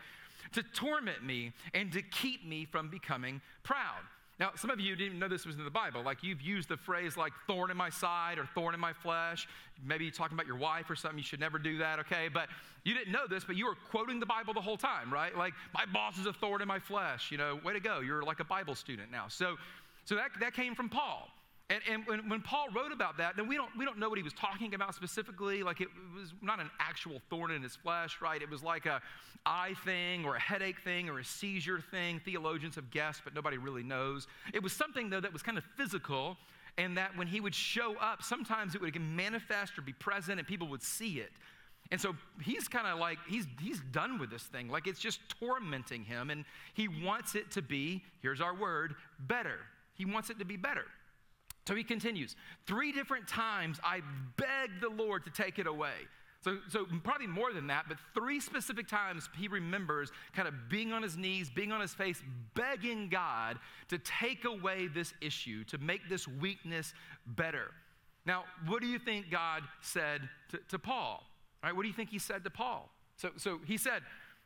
To 0.54 0.64
torment 0.64 1.24
me 1.24 1.54
and 1.74 1.92
to 1.94 2.02
keep 2.02 2.46
me 2.46 2.66
from 2.66 2.90
becoming 2.90 3.42
proud. 3.64 4.02
Now, 4.42 4.50
some 4.56 4.72
of 4.72 4.80
you 4.80 4.96
didn't 4.96 5.20
know 5.20 5.28
this 5.28 5.46
was 5.46 5.58
in 5.58 5.66
the 5.66 5.70
Bible. 5.70 6.02
Like 6.02 6.24
you've 6.24 6.42
used 6.42 6.68
the 6.68 6.76
phrase 6.76 7.16
like 7.16 7.32
thorn 7.46 7.70
in 7.70 7.78
my 7.78 7.92
side 7.92 8.40
or 8.40 8.48
thorn 8.56 8.74
in 8.74 8.80
my 8.80 8.92
flesh. 8.92 9.48
Maybe 9.86 10.06
you're 10.06 10.12
talking 10.12 10.36
about 10.36 10.48
your 10.48 10.56
wife 10.56 10.90
or 10.90 10.96
something. 10.96 11.20
You 11.20 11.24
should 11.24 11.40
never 11.40 11.60
do 11.60 11.78
that, 11.78 12.00
okay? 12.00 12.28
But 12.28 12.50
you 12.84 12.96
didn't 12.96 13.12
know 13.12 13.28
this, 13.30 13.44
but 13.44 13.56
you 13.56 13.68
were 13.68 13.76
quoting 13.92 14.20
the 14.20 14.26
Bible 14.26 14.56
the 14.56 14.62
whole 14.62 14.78
time, 14.78 15.14
right? 15.14 15.38
Like, 15.38 15.54
my 15.76 15.86
boss 15.86 16.18
is 16.18 16.26
a 16.26 16.34
thorn 16.34 16.64
in 16.64 16.68
my 16.68 16.80
flesh. 16.80 17.32
You 17.32 17.38
know, 17.38 17.60
way 17.64 17.74
to 17.74 17.80
go. 17.80 18.00
You're 18.00 18.24
like 18.24 18.40
a 18.40 18.44
Bible 18.44 18.74
student 18.74 19.12
now. 19.12 19.28
So, 19.28 19.58
so 20.06 20.16
that, 20.16 20.32
that 20.40 20.56
came 20.56 20.74
from 20.74 20.90
Paul. 20.90 21.30
And, 21.72 21.82
and 21.90 22.06
when, 22.06 22.30
when, 22.30 22.42
Paul 22.42 22.68
wrote 22.76 22.92
about 22.92 23.18
that, 23.18 23.38
then 23.38 23.48
we 23.48 23.56
don't, 23.56 23.70
we 23.78 23.86
don't 23.86 23.98
know 23.98 24.10
what 24.10 24.18
he 24.18 24.24
was 24.24 24.34
talking 24.34 24.74
about 24.74 24.94
specifically. 24.94 25.64
Like 25.64 25.80
it 25.80 25.88
was 26.14 26.34
not 26.42 26.60
an 26.60 26.70
actual 26.80 27.22
thorn 27.30 27.52
in 27.52 27.64
his 27.64 27.78
flesh, 27.78 28.18
right? 28.22 28.42
It 28.42 28.50
was 28.50 28.62
like 28.62 28.86
a 28.86 29.02
eye 29.46 29.74
thing 29.86 30.26
or 30.26 30.36
a 30.36 30.40
headache 30.40 30.82
thing 30.82 31.08
or 31.08 31.20
a 31.20 31.24
seizure 31.24 31.80
thing. 31.80 32.20
Theologians 32.26 32.76
have 32.76 32.92
guessed, 32.92 33.22
but 33.24 33.34
nobody 33.34 33.58
really 33.58 33.84
knows. 33.84 34.28
It 34.54 34.62
was 34.62 34.74
something, 34.74 35.10
though, 35.10 35.22
that 35.22 35.32
was 35.32 35.42
kind 35.42 35.58
of 35.58 35.64
physical, 35.78 36.36
and 36.78 36.98
that 36.98 37.16
when 37.16 37.28
he 37.28 37.40
would 37.40 37.56
show 37.56 37.96
up, 38.02 38.22
sometimes 38.22 38.76
it 38.76 38.82
would 38.82 39.00
manifest 39.00 39.78
or 39.78 39.82
be 39.82 39.94
present 39.94 40.40
and 40.40 40.48
people 40.48 40.68
would 40.68 40.84
see 40.84 41.20
it. 41.20 41.32
And 41.90 42.02
so 42.02 42.16
he's 42.42 42.68
kind 42.68 42.88
of 42.88 43.00
like, 43.00 43.18
he's, 43.30 43.46
he's 43.62 43.80
done 43.92 44.20
with 44.20 44.30
this 44.30 44.44
thing. 44.44 44.68
Like 44.68 44.88
it's 44.88 45.00
just 45.00 45.22
tormenting 45.40 46.04
him, 46.04 46.32
and 46.32 46.44
he 46.74 46.90
wants 46.90 47.36
it 47.36 47.50
to 47.52 47.62
be, 47.62 48.04
here's 48.22 48.42
our 48.42 48.54
word, 48.54 48.96
better. 49.20 49.60
He 49.94 50.04
wants 50.04 50.30
it 50.30 50.40
to 50.40 50.46
be 50.46 50.58
better. 50.58 50.86
So 51.68 51.76
he 51.76 51.84
continues, 51.84 52.36
three 52.66 52.92
different 52.92 53.28
times 53.28 53.80
I 53.84 54.02
begged 54.38 54.82
the 54.82 54.90
Lord 54.90 55.26
to 55.26 55.32
take 55.32 55.60
it 55.60 55.68
away. 55.68 55.94
So, 56.44 56.58
so 56.70 56.88
probably 57.04 57.28
more 57.28 57.54
than 57.54 57.68
that, 57.68 57.86
but 57.88 57.98
three 58.16 58.40
specific 58.40 58.88
times 58.88 59.30
he 59.38 59.48
remembers 59.48 60.12
kind 60.34 60.48
of 60.48 60.56
being 60.70 60.92
on 60.92 61.04
his 61.04 61.16
knees, 61.16 61.52
being 61.52 61.72
on 61.72 61.82
his 61.82 61.94
face, 61.94 62.24
begging 62.56 63.10
God 63.10 63.60
to 63.90 64.00
take 64.00 64.46
away 64.46 64.88
this 64.88 65.14
issue, 65.22 65.64
to 65.66 65.78
make 65.78 66.10
this 66.10 66.28
weakness 66.28 66.96
better. 67.28 67.70
Now, 68.26 68.46
what 68.66 68.82
do 68.82 68.88
you 68.88 68.98
think 68.98 69.30
God 69.30 69.62
said 69.82 70.28
to, 70.50 70.60
to 70.70 70.80
Paul? 70.80 71.24
All 71.64 71.70
right, 71.70 71.76
what 71.76 71.84
do 71.84 71.88
you 71.88 71.94
think 71.94 72.10
he 72.10 72.20
said 72.20 72.44
to 72.44 72.50
Paul? 72.50 72.90
So, 73.18 73.30
so 73.38 73.60
he 73.68 73.78
said, 73.78 74.02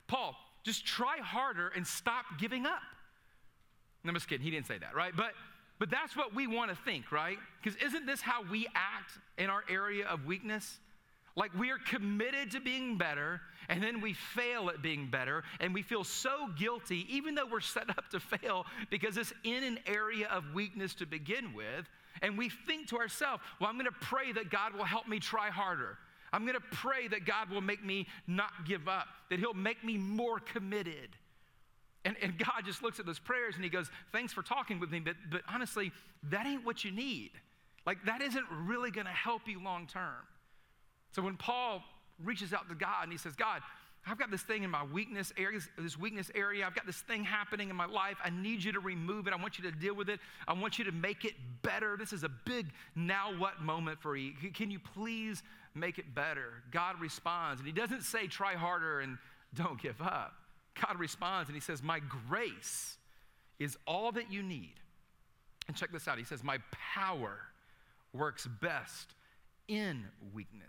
Paul, 0.08 0.36
just 0.64 0.86
try 0.86 1.20
harder 1.20 1.72
and 1.76 1.88
stop 1.88 2.26
giving 2.38 2.66
up. 2.66 2.82
No, 4.04 4.10
I'm 4.10 4.16
just 4.16 4.28
kidding. 4.28 4.44
He 4.44 4.52
didn't 4.52 4.68
say 4.68 4.78
that, 4.80 4.96
right? 4.96 5.16
But 5.16 5.32
but 5.80 5.90
that's 5.90 6.16
what 6.16 6.34
we 6.34 6.48
want 6.48 6.70
to 6.70 6.76
think, 6.84 7.12
right? 7.12 7.38
Because 7.62 7.78
isn't 7.82 8.06
this 8.06 8.22
how 8.22 8.44
we 8.50 8.68
act 8.76 9.12
in 9.38 9.50
our 9.50 9.64
area 9.70 10.08
of 10.08 10.26
weakness? 10.26 10.80
Like 11.36 11.54
we 11.58 11.70
are 11.72 11.78
committed 11.78 12.52
to 12.52 12.62
being 12.62 12.98
better, 12.98 13.42
and 13.68 13.84
then 13.84 14.00
we 14.00 14.14
fail 14.14 14.70
at 14.70 14.82
being 14.82 15.10
better, 15.10 15.44
and 15.60 15.74
we 15.74 15.82
feel 15.82 16.06
so 16.06 16.48
guilty, 16.58 17.06
even 17.10 17.36
though 17.36 17.46
we're 17.46 17.60
set 17.60 17.90
up 17.90 18.10
to 18.12 18.20
fail 18.40 18.66
because 18.90 19.18
it's 19.18 19.34
in 19.44 19.64
an 19.64 19.80
area 19.86 20.28
of 20.28 20.54
weakness 20.54 20.94
to 20.96 21.06
begin 21.06 21.54
with. 21.54 21.90
And 22.22 22.38
we 22.38 22.50
think 22.50 22.88
to 22.90 22.98
ourselves, 22.98 23.44
well, 23.60 23.70
I'm 23.70 23.78
gonna 23.78 23.92
pray 23.92 24.32
that 24.32 24.50
God 24.50 24.74
will 24.74 24.86
help 24.86 25.08
me 25.10 25.20
try 25.20 25.50
harder. 25.50 25.98
I'm 26.32 26.46
gonna 26.46 26.60
pray 26.72 27.10
that 27.10 27.26
God 27.26 27.50
will 27.50 27.62
make 27.62 27.84
me 27.84 28.08
not 28.28 28.66
give 28.66 28.88
up, 28.88 29.08
that 29.30 29.40
He'll 29.40 29.54
make 29.54 29.84
me 29.84 29.98
more 29.98 30.40
committed. 30.40 31.10
And, 32.06 32.16
and 32.22 32.38
God 32.38 32.64
just 32.64 32.82
looks 32.82 33.00
at 33.00 33.06
those 33.06 33.20
prayers 33.20 33.56
and 33.56 33.64
He 33.64 33.70
goes, 33.70 33.90
Thanks 34.12 34.32
for 34.32 34.42
talking 34.42 34.80
with 34.80 34.92
me, 34.92 35.00
but, 35.00 35.16
but 35.30 35.42
honestly, 35.52 35.92
that 36.30 36.46
ain't 36.46 36.64
what 36.64 36.86
you 36.86 36.92
need. 36.92 37.32
Like, 37.86 37.98
that 38.06 38.22
isn't 38.22 38.46
really 38.52 38.92
gonna 38.92 39.10
help 39.10 39.42
you 39.48 39.62
long 39.62 39.88
term. 39.88 40.24
So 41.12 41.22
when 41.22 41.38
Paul 41.38 41.84
reaches 42.24 42.54
out 42.54 42.70
to 42.70 42.76
God 42.76 43.04
and 43.04 43.12
he 43.12 43.18
says, 43.18 43.36
God, 43.36 43.62
I've 44.08 44.20
got 44.20 44.30
this 44.30 44.44
thing 44.44 44.64
in 44.64 44.70
my 44.70 44.84
weakness 44.84 45.34
area, 45.36 45.60
this 45.80 45.98
weakness 45.98 46.30
area. 46.36 46.66
I've 46.66 46.76
got 46.76 46.86
this 46.86 47.00
thing 47.00 47.24
happening 47.24 47.70
in 47.70 47.76
my 47.76 47.88
life. 47.88 48.18
I 48.24 48.30
need 48.30 48.64
you 48.64 48.72
to 48.74 48.80
remove 48.80 49.26
it. 49.28 49.34
I 49.34 49.38
want 49.38 49.58
you 49.58 49.64
to 49.64 49.72
deal 49.72 49.96
with 49.96 50.10
it. 50.10 50.20
I 50.48 50.54
want 50.54 50.78
you 50.78 50.86
to 50.86 50.92
make 50.92 51.26
it 51.26 51.34
better. 51.64 51.98
This 51.98 52.14
is 52.14 52.24
a 52.24 52.30
big 52.30 52.68
now 52.96 53.36
what 53.36 53.62
moment 53.62 54.00
for 54.00 54.16
you. 54.16 54.34
Can 54.54 54.70
you 54.70 54.78
please 54.78 55.42
make 55.74 55.98
it 55.98 56.14
better? 56.14 56.62
God 56.72 57.02
responds, 57.02 57.60
and 57.60 57.68
he 57.68 57.74
doesn't 57.74 58.04
say 58.04 58.28
try 58.28 58.54
harder 58.54 59.00
and 59.00 59.18
don't 59.56 59.82
give 59.82 60.00
up. 60.02 60.34
God 60.82 61.00
responds 61.00 61.50
and 61.50 61.56
he 61.56 61.62
says, 61.62 61.82
My 61.82 62.00
grace 62.28 62.98
is 63.60 63.78
all 63.88 64.12
that 64.14 64.32
you 64.32 64.44
need. 64.44 64.74
And 65.68 65.76
check 65.76 65.92
this 65.92 66.08
out. 66.08 66.18
He 66.18 66.24
says, 66.24 66.44
My 66.44 66.60
power 66.72 67.40
works 68.14 68.48
best 68.62 69.14
in 69.68 70.06
weakness. 70.34 70.62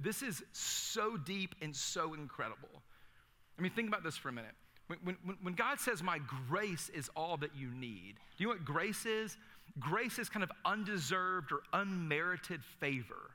This 0.00 0.22
is 0.22 0.42
so 0.52 1.16
deep 1.16 1.54
and 1.60 1.74
so 1.74 2.14
incredible. 2.14 2.68
I 3.58 3.62
mean, 3.62 3.72
think 3.72 3.88
about 3.88 4.04
this 4.04 4.16
for 4.16 4.28
a 4.28 4.32
minute. 4.32 4.54
When, 4.86 5.16
when, 5.24 5.36
when, 5.42 5.54
God 5.54 5.80
says, 5.80 6.02
My 6.02 6.20
grace 6.48 6.90
is 6.94 7.10
all 7.16 7.36
that 7.38 7.50
you 7.56 7.68
need, 7.68 8.14
do 8.36 8.44
you 8.44 8.46
know 8.46 8.52
what 8.54 8.64
grace 8.64 9.06
is? 9.06 9.36
Grace 9.78 10.18
is 10.18 10.28
kind 10.28 10.42
of 10.42 10.52
undeserved 10.64 11.50
or 11.50 11.60
unmerited 11.72 12.62
favor. 12.80 13.30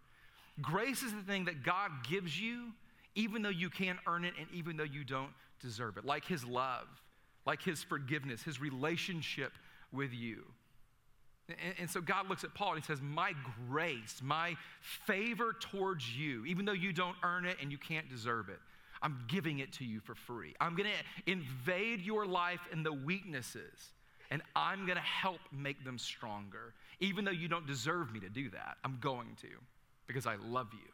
Grace 0.62 1.04
is 1.04 1.14
the 1.14 1.22
thing 1.22 1.46
that 1.46 1.64
God 1.64 1.92
gives 2.10 2.40
you, 2.40 2.72
even 3.16 3.42
though 3.42 3.50
you 3.50 3.70
can't 3.70 4.00
earn 4.08 4.24
it 4.24 4.34
and 4.40 4.48
even 4.54 4.78
though 4.78 4.84
you 4.84 5.04
don't 5.04 5.32
deserve 5.62 5.98
it, 5.98 6.06
like 6.06 6.26
His 6.26 6.44
love, 6.46 6.88
like 7.46 7.62
His 7.62 7.84
forgiveness, 7.84 8.44
His 8.44 8.60
relationship 8.62 9.54
with 9.92 10.14
you. 10.14 10.44
And, 11.50 11.76
and, 11.80 11.90
so 11.90 12.02
God 12.02 12.28
looks 12.28 12.44
at 12.44 12.54
Paul 12.54 12.74
and 12.74 12.84
he 12.84 12.86
says, 12.86 13.02
My 13.02 13.34
grace, 13.70 14.20
my 14.22 14.56
favor 14.82 15.56
towards 15.58 16.18
you, 16.18 16.46
even 16.46 16.66
though 16.66 16.74
you 16.74 16.92
don't 16.92 17.16
earn 17.24 17.46
it 17.46 17.58
and 17.62 17.72
you 17.72 17.78
can't 17.78 18.10
deserve 18.10 18.50
it, 18.50 18.60
I'm 19.02 19.24
giving 19.28 19.60
it 19.60 19.72
to 19.74 19.86
you 19.86 20.00
for 20.02 20.16
free. 20.16 20.56
I'm 20.60 20.76
going 20.76 20.90
to 20.90 21.32
invade 21.32 22.02
your 22.02 22.26
life 22.26 22.60
in 22.74 22.84
the 22.84 22.92
weaknesses 22.92 23.92
and 24.30 24.42
I'm 24.56 24.86
going 24.86 24.98
to 24.98 25.04
help 25.04 25.40
make 25.52 25.86
them 25.86 25.98
stronger. 25.98 26.74
Even 27.00 27.24
though 27.24 27.32
you 27.32 27.48
don't 27.48 27.68
deserve 27.68 28.12
me 28.12 28.20
to 28.22 28.30
do 28.30 28.50
that, 28.50 28.78
I'm 28.84 28.98
going 29.00 29.38
to 29.42 29.48
because 30.08 30.26
I 30.26 30.36
love 30.36 30.68
you. 30.74 30.92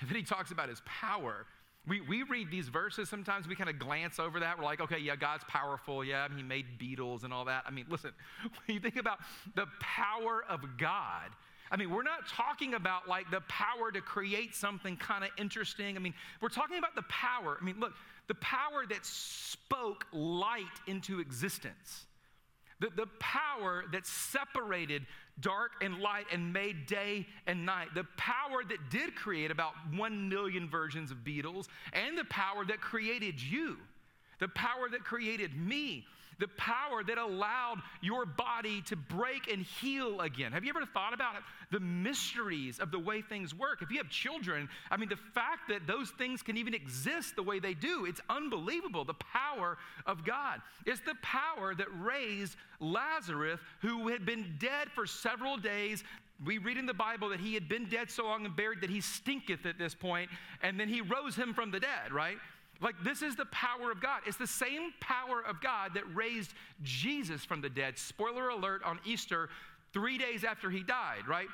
And 0.00 0.08
then 0.08 0.16
he 0.16 0.22
talks 0.22 0.50
about 0.50 0.68
his 0.68 0.82
power 0.84 1.46
we, 1.86 2.00
we 2.00 2.22
read 2.22 2.50
these 2.50 2.68
verses, 2.68 3.08
sometimes 3.08 3.48
we 3.48 3.56
kind 3.56 3.68
of 3.68 3.78
glance 3.78 4.20
over 4.20 4.38
that. 4.40 4.56
We're 4.56 4.64
like, 4.64 4.80
okay, 4.80 4.98
yeah, 4.98 5.16
God's 5.16 5.42
powerful. 5.48 6.04
Yeah, 6.04 6.28
he 6.34 6.42
made 6.42 6.78
beetles 6.78 7.24
and 7.24 7.32
all 7.32 7.44
that. 7.46 7.64
I 7.66 7.70
mean, 7.70 7.86
listen, 7.88 8.12
when 8.66 8.74
you 8.74 8.80
think 8.80 8.96
about 8.96 9.18
the 9.56 9.66
power 9.80 10.44
of 10.48 10.60
God, 10.78 11.30
I 11.72 11.76
mean, 11.76 11.90
we're 11.90 12.02
not 12.04 12.28
talking 12.28 12.74
about 12.74 13.08
like 13.08 13.30
the 13.30 13.40
power 13.48 13.90
to 13.90 14.00
create 14.00 14.54
something 14.54 14.96
kind 14.96 15.24
of 15.24 15.30
interesting. 15.38 15.96
I 15.96 16.00
mean, 16.00 16.14
we're 16.40 16.50
talking 16.50 16.78
about 16.78 16.94
the 16.94 17.02
power. 17.02 17.56
I 17.60 17.64
mean, 17.64 17.80
look, 17.80 17.94
the 18.28 18.34
power 18.34 18.84
that 18.88 19.04
spoke 19.04 20.06
light 20.12 20.64
into 20.86 21.18
existence, 21.18 22.06
the, 22.78 22.90
the 22.94 23.06
power 23.18 23.84
that 23.90 24.06
separated 24.06 25.06
dark 25.40 25.72
and 25.80 25.98
light 25.98 26.26
and 26.32 26.52
made 26.52 26.86
day 26.86 27.26
and 27.46 27.64
night. 27.66 27.88
The 27.94 28.04
power 28.16 28.62
that 28.68 28.90
did 28.90 29.14
create 29.14 29.50
about 29.50 29.72
one 29.94 30.28
million 30.28 30.68
versions 30.68 31.10
of 31.10 31.24
beetles, 31.24 31.68
and 31.92 32.16
the 32.16 32.24
power 32.24 32.64
that 32.64 32.80
created 32.80 33.40
you, 33.40 33.76
the 34.38 34.48
power 34.48 34.88
that 34.90 35.04
created 35.04 35.56
me, 35.56 36.06
the 36.42 36.48
power 36.56 37.04
that 37.04 37.18
allowed 37.18 37.80
your 38.00 38.26
body 38.26 38.82
to 38.82 38.96
break 38.96 39.48
and 39.50 39.62
heal 39.62 40.20
again. 40.20 40.50
Have 40.50 40.64
you 40.64 40.70
ever 40.70 40.84
thought 40.84 41.14
about 41.14 41.36
it? 41.36 41.42
The 41.70 41.78
mysteries 41.78 42.80
of 42.80 42.90
the 42.90 42.98
way 42.98 43.22
things 43.22 43.54
work. 43.54 43.80
If 43.80 43.92
you 43.92 43.98
have 43.98 44.10
children, 44.10 44.68
I 44.90 44.96
mean, 44.96 45.08
the 45.08 45.14
fact 45.14 45.68
that 45.68 45.86
those 45.86 46.10
things 46.10 46.42
can 46.42 46.56
even 46.56 46.74
exist 46.74 47.36
the 47.36 47.44
way 47.44 47.60
they 47.60 47.74
do, 47.74 48.06
it's 48.06 48.20
unbelievable. 48.28 49.04
The 49.04 49.14
power 49.14 49.78
of 50.04 50.24
God. 50.24 50.60
It's 50.84 51.00
the 51.02 51.14
power 51.22 51.76
that 51.76 51.86
raised 52.00 52.56
Lazarus, 52.80 53.60
who 53.80 54.08
had 54.08 54.26
been 54.26 54.56
dead 54.58 54.88
for 54.96 55.06
several 55.06 55.56
days, 55.56 56.02
we 56.44 56.58
read 56.58 56.76
in 56.76 56.86
the 56.86 56.94
Bible 56.94 57.28
that 57.28 57.38
he 57.38 57.54
had 57.54 57.68
been 57.68 57.88
dead 57.88 58.10
so 58.10 58.24
long 58.24 58.44
and 58.44 58.56
buried 58.56 58.80
that 58.80 58.90
he 58.90 59.00
stinketh 59.00 59.64
at 59.64 59.78
this 59.78 59.94
point, 59.94 60.28
and 60.60 60.80
then 60.80 60.88
he 60.88 61.02
rose 61.02 61.36
him 61.36 61.54
from 61.54 61.70
the 61.70 61.78
dead, 61.78 62.10
right? 62.10 62.38
Like, 62.82 62.96
this 63.04 63.22
is 63.22 63.36
the 63.36 63.46
power 63.46 63.92
of 63.92 64.00
God. 64.00 64.22
It's 64.26 64.36
the 64.36 64.46
same 64.46 64.92
power 65.00 65.40
of 65.46 65.60
God 65.60 65.94
that 65.94 66.02
raised 66.14 66.52
Jesus 66.82 67.44
from 67.44 67.60
the 67.60 67.70
dead. 67.70 67.96
Spoiler 67.96 68.48
alert 68.48 68.82
on 68.84 68.98
Easter, 69.04 69.48
three 69.92 70.18
days 70.18 70.42
after 70.42 70.68
he 70.68 70.82
died, 70.82 71.28
right? 71.28 71.46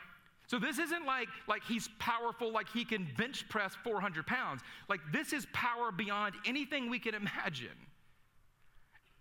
So 0.47 0.59
this 0.59 0.79
isn't 0.79 1.05
like, 1.05 1.29
like 1.47 1.62
he's 1.64 1.91
powerful, 1.99 2.51
like 2.51 2.71
he 2.71 2.85
can 2.87 3.07
bench 3.19 3.47
press 3.51 3.75
400 3.85 4.27
pounds. 4.27 4.62
Like, 4.88 5.01
this 5.12 5.35
is 5.35 5.47
power 5.53 5.93
beyond 5.93 6.35
anything 6.47 6.88
we 6.88 6.99
can 6.99 7.14
imagine. 7.14 7.69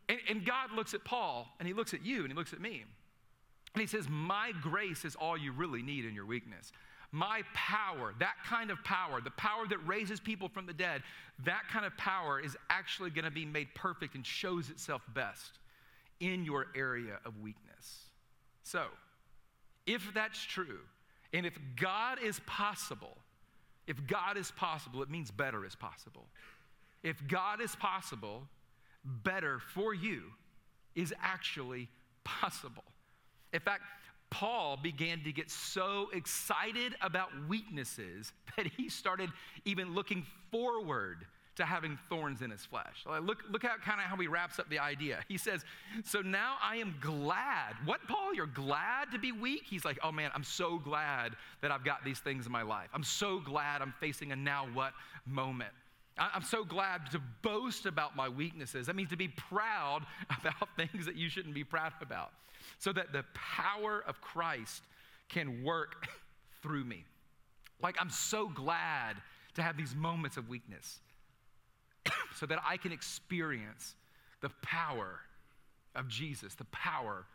And, 0.08 0.20
and 0.30 0.46
God 0.46 0.72
looks 0.74 0.94
at 0.94 1.04
Paul, 1.04 1.50
and 1.60 1.68
he 1.68 1.74
looks 1.74 1.94
at 1.94 2.06
you, 2.06 2.22
and 2.22 2.30
he 2.30 2.34
looks 2.34 2.54
at 2.54 2.62
me. 2.62 2.86
And 3.74 3.82
he 3.82 3.88
says, 3.88 4.08
My 4.10 4.54
grace 4.62 5.04
is 5.04 5.16
all 5.18 5.38
you 5.38 5.52
really 5.52 5.82
need 5.82 6.06
in 6.06 6.16
your 6.16 6.26
weakness. 6.26 6.72
My 7.12 7.42
power, 7.54 8.14
that 8.20 8.36
kind 8.46 8.70
of 8.70 8.84
power, 8.84 9.22
the 9.22 9.32
power 9.32 9.66
that 9.70 9.78
raises 9.88 10.20
people 10.20 10.50
from 10.50 10.66
the 10.66 10.74
dead, 10.74 11.04
that 11.46 11.64
kind 11.72 11.86
of 11.86 11.96
power 11.98 12.40
is 12.40 12.58
actually 12.70 13.10
going 13.12 13.26
to 13.26 13.32
be 13.32 13.46
made 13.46 13.74
perfect 13.74 14.16
and 14.16 14.26
shows 14.26 14.70
itself 14.70 15.02
best 15.14 15.60
in 16.20 16.44
your 16.44 16.68
area 16.76 17.20
of 17.26 17.40
weakness. 17.40 18.10
So, 18.64 18.86
if 19.86 20.14
that's 20.14 20.44
true, 20.44 20.80
and 21.34 21.46
if 21.46 21.58
God 21.80 22.20
is 22.22 22.42
possible, 22.46 23.18
if 23.88 24.06
God 24.06 24.38
is 24.38 24.52
possible, 24.52 25.02
it 25.02 25.10
means 25.10 25.32
better 25.32 25.66
is 25.66 25.76
possible. 25.76 26.26
If 27.04 27.26
God 27.28 27.62
is 27.62 27.76
possible, 27.76 28.44
better 29.06 29.60
for 29.60 29.94
you 29.94 30.24
is 30.96 31.14
actually 31.22 31.88
possible. 32.24 32.84
In 33.54 33.62
fact, 33.62 33.84
Paul 34.30 34.78
began 34.78 35.24
to 35.24 35.32
get 35.32 35.50
so 35.50 36.10
excited 36.14 36.96
about 37.02 37.30
weaknesses 37.48 38.34
that 38.58 38.68
he 38.68 38.90
started 38.90 39.30
even 39.66 39.94
looking 39.94 40.26
forward 40.52 41.26
to 41.58 41.66
having 41.66 41.98
thorns 42.08 42.44
in 42.44 42.52
his 42.52 42.64
flesh. 42.66 43.04
Look, 43.06 43.44
look 43.50 43.64
at 43.64 43.82
kind 43.82 44.00
of 44.00 44.06
how 44.06 44.16
he 44.18 44.28
wraps 44.28 44.60
up 44.60 44.70
the 44.70 44.78
idea. 44.78 45.20
He 45.28 45.38
says, 45.38 45.66
So 46.04 46.22
now 46.22 46.56
I 46.62 46.76
am 46.76 46.96
glad. 47.02 47.74
What, 47.84 48.00
Paul? 48.08 48.34
You're 48.34 48.46
glad 48.46 49.12
to 49.12 49.20
be 49.20 49.32
weak? 49.32 49.64
He's 49.66 49.84
like, 49.84 49.98
Oh 50.04 50.12
man, 50.12 50.30
I'm 50.36 50.44
so 50.44 50.78
glad 50.78 51.36
that 51.62 51.72
I've 51.72 51.84
got 51.84 52.06
these 52.06 52.20
things 52.20 52.46
in 52.46 52.52
my 52.52 52.62
life. 52.62 52.90
I'm 52.94 53.04
so 53.04 53.40
glad 53.40 53.82
I'm 53.82 53.94
facing 54.00 54.32
a 54.32 54.36
now 54.36 54.68
what 54.74 54.94
moment. 55.26 55.74
I'm 56.18 56.44
so 56.44 56.64
glad 56.64 57.12
to 57.12 57.22
boast 57.42 57.86
about 57.86 58.16
my 58.16 58.28
weaknesses. 58.28 58.88
That 58.88 58.96
means 58.96 59.10
to 59.12 59.18
be 59.18 59.28
proud 59.28 60.02
about 60.40 60.70
things 60.76 61.06
that 61.06 61.16
you 61.16 61.30
shouldn't 61.30 61.54
be 61.54 61.64
proud 61.64 61.94
about 62.02 62.32
so 62.80 62.92
that 62.94 63.12
the 63.12 63.24
power 63.34 64.04
of 64.08 64.20
Christ 64.22 64.84
can 65.30 65.64
work 65.64 66.08
through 66.62 66.84
me. 66.84 67.06
Like, 67.82 67.96
I'm 68.00 68.10
so 68.10 68.50
glad 68.50 69.18
to 69.56 69.62
have 69.62 69.78
these 69.78 69.96
moments 69.96 70.38
of 70.38 70.50
weakness 70.50 71.00
so 72.36 72.46
that 72.46 72.60
I 72.68 72.78
can 72.78 72.92
experience 72.92 73.96
the 74.42 74.50
power 74.62 75.20
of 75.96 76.08
Jesus, 76.08 76.56
the 76.56 76.66
power 76.66 77.26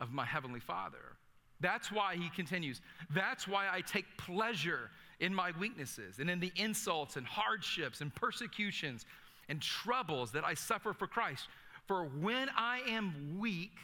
of 0.00 0.12
my 0.12 0.24
Heavenly 0.24 0.60
Father. 0.60 1.16
That's 1.60 1.90
why 1.90 2.16
he 2.16 2.28
continues. 2.30 2.80
That's 3.14 3.48
why 3.48 3.66
I 3.70 3.80
take 3.80 4.04
pleasure 4.18 4.90
in 5.20 5.34
my 5.34 5.52
weaknesses 5.58 6.18
and 6.18 6.28
in 6.28 6.40
the 6.40 6.52
insults 6.56 7.16
and 7.16 7.26
hardships 7.26 8.00
and 8.00 8.14
persecutions 8.14 9.06
and 9.48 9.60
troubles 9.62 10.32
that 10.32 10.44
I 10.44 10.54
suffer 10.54 10.92
for 10.92 11.06
Christ. 11.06 11.48
For 11.86 12.04
when 12.04 12.48
I 12.56 12.80
am 12.88 13.38
weak, 13.38 13.76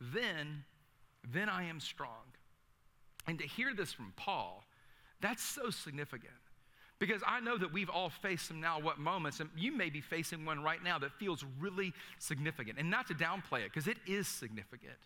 then, 0.00 0.64
then 1.32 1.48
I 1.48 1.64
am 1.64 1.80
strong. 1.80 2.32
And 3.26 3.38
to 3.38 3.46
hear 3.46 3.74
this 3.74 3.92
from 3.92 4.12
Paul, 4.16 4.64
that's 5.20 5.42
so 5.42 5.70
significant. 5.70 6.32
Because 6.98 7.22
I 7.26 7.40
know 7.40 7.56
that 7.58 7.72
we've 7.72 7.90
all 7.90 8.10
faced 8.10 8.48
some 8.48 8.60
now 8.60 8.80
what 8.80 8.98
moments, 8.98 9.38
and 9.38 9.50
you 9.56 9.70
may 9.70 9.88
be 9.88 10.00
facing 10.00 10.44
one 10.44 10.62
right 10.62 10.82
now 10.82 10.98
that 10.98 11.12
feels 11.12 11.44
really 11.60 11.92
significant. 12.18 12.78
And 12.78 12.90
not 12.90 13.06
to 13.08 13.14
downplay 13.14 13.60
it, 13.60 13.72
because 13.72 13.86
it 13.86 13.98
is 14.06 14.26
significant. 14.26 14.98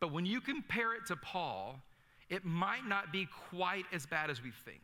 But 0.00 0.12
when 0.12 0.26
you 0.26 0.40
compare 0.40 0.94
it 0.94 1.06
to 1.06 1.16
Paul, 1.16 1.80
it 2.28 2.44
might 2.44 2.86
not 2.86 3.12
be 3.12 3.28
quite 3.50 3.84
as 3.92 4.06
bad 4.06 4.30
as 4.30 4.42
we 4.42 4.50
think. 4.64 4.80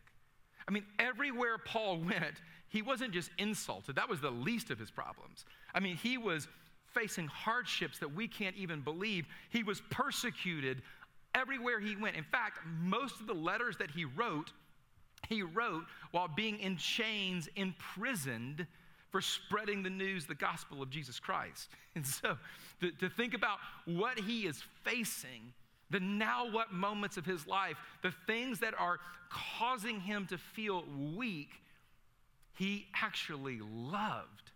I 0.68 0.70
mean, 0.70 0.85
everywhere 0.98 1.59
Paul 1.59 1.98
went, 1.98 2.40
he 2.68 2.83
wasn't 2.83 3.12
just 3.12 3.31
insulted. 3.38 3.96
That 3.96 4.09
was 4.09 4.20
the 4.20 4.31
least 4.31 4.70
of 4.70 4.79
his 4.79 4.90
problems. 4.90 5.44
I 5.75 5.81
mean, 5.81 5.96
he 5.96 6.18
was 6.18 6.48
facing 6.92 7.27
hardships 7.27 7.98
that 7.98 8.14
we 8.14 8.29
can't 8.29 8.57
even 8.57 8.81
believe. 8.81 9.27
He 9.51 9.62
was 9.62 9.83
persecuted 9.90 10.83
everywhere 11.35 11.81
he 11.81 11.96
went. 11.96 12.16
In 12.16 12.25
fact, 12.25 12.59
most 12.81 13.20
of 13.20 13.27
the 13.27 13.35
letters 13.35 13.77
that 13.79 13.90
he 13.90 14.05
wrote, 14.05 14.53
he 15.29 15.42
wrote 15.42 15.85
while 16.11 16.29
being 16.29 16.59
in 16.61 16.77
chains, 16.77 17.48
imprisoned 17.57 18.66
for 19.11 19.20
spreading 19.20 19.83
the 19.83 19.90
news, 19.90 20.27
the 20.27 20.35
gospel 20.35 20.83
of 20.83 20.90
Jesus 20.90 21.20
Christ. 21.20 21.68
And 21.94 22.07
so 22.07 22.38
to, 22.81 22.90
to 22.90 23.11
think 23.11 23.35
about 23.35 23.59
what 23.85 24.18
he 24.18 24.46
is 24.46 24.62
facing, 24.83 25.53
the 25.92 26.00
now 26.00 26.50
what 26.50 26.72
moments 26.72 27.16
of 27.16 27.24
his 27.24 27.46
life, 27.46 27.76
the 28.02 28.12
things 28.26 28.59
that 28.61 28.74
are 28.78 28.98
causing 29.31 30.00
him 30.00 30.26
to 30.26 30.38
feel 30.38 30.85
weak, 31.14 31.50
he 32.55 32.87
actually 33.00 33.61
loved. 33.62 34.50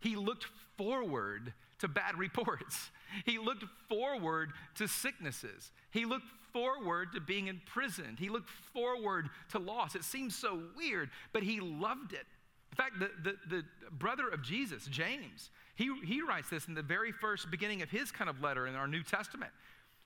He 0.00 0.16
looked 0.16 0.46
forward 0.76 1.52
to 1.80 1.88
bad 1.88 2.16
reports. 2.18 2.90
He 3.24 3.38
looked 3.38 3.64
forward 3.88 4.52
to 4.76 4.88
sicknesses. 4.88 5.72
He 5.90 6.04
looked 6.04 6.26
forward 6.52 7.12
to 7.12 7.20
being 7.20 7.48
imprisoned. 7.48 8.18
He 8.18 8.28
looked 8.28 8.50
forward 8.72 9.28
to 9.50 9.58
loss. 9.58 9.94
It 9.94 10.04
seems 10.04 10.34
so 10.34 10.62
weird, 10.76 11.10
but 11.32 11.42
he 11.42 11.60
loved 11.60 12.12
it. 12.12 12.26
In 12.72 12.76
fact, 12.76 12.98
the, 12.98 13.10
the, 13.22 13.36
the, 13.48 13.64
brother 13.90 14.28
of 14.28 14.42
Jesus, 14.42 14.86
James, 14.86 15.50
he, 15.76 15.90
he 16.04 16.20
writes 16.20 16.50
this 16.50 16.68
in 16.68 16.74
the 16.74 16.82
very 16.82 17.12
first 17.12 17.50
beginning 17.50 17.80
of 17.80 17.90
his 17.90 18.10
kind 18.10 18.28
of 18.28 18.42
letter 18.42 18.66
in 18.66 18.74
our 18.74 18.88
New 18.88 19.02
Testament. 19.02 19.50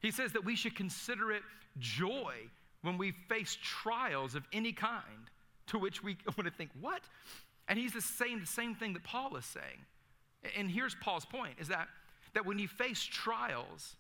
He 0.01 0.11
says 0.11 0.33
that 0.33 0.45
we 0.45 0.57
should 0.57 0.75
consider 0.75 1.31
it 1.31 1.43
joy 1.79 2.35
when 2.83 2.99
we 2.99 3.13
face 3.13 3.59
trials 3.63 4.35
of 4.35 4.45
any 4.53 4.73
kind, 4.73 5.31
to 5.69 5.79
which 5.79 6.03
we 6.03 6.17
want 6.27 6.45
to 6.45 6.51
think, 6.51 6.71
what? 6.81 7.03
And 7.69 7.79
he's 7.79 7.93
the 7.93 8.01
same, 8.01 8.41
the 8.41 8.47
same 8.47 8.75
thing 8.75 8.95
that 8.95 9.05
Paul 9.05 9.37
is 9.37 9.45
saying. 9.45 9.85
And 10.57 10.71
here's 10.71 10.95
Paul's 10.97 11.27
point 11.27 11.55
is 11.59 11.69
that, 11.69 11.89
that 12.35 12.47
when 12.47 12.59
you 12.59 12.67
face 12.67 13.03
trials, 13.03 13.97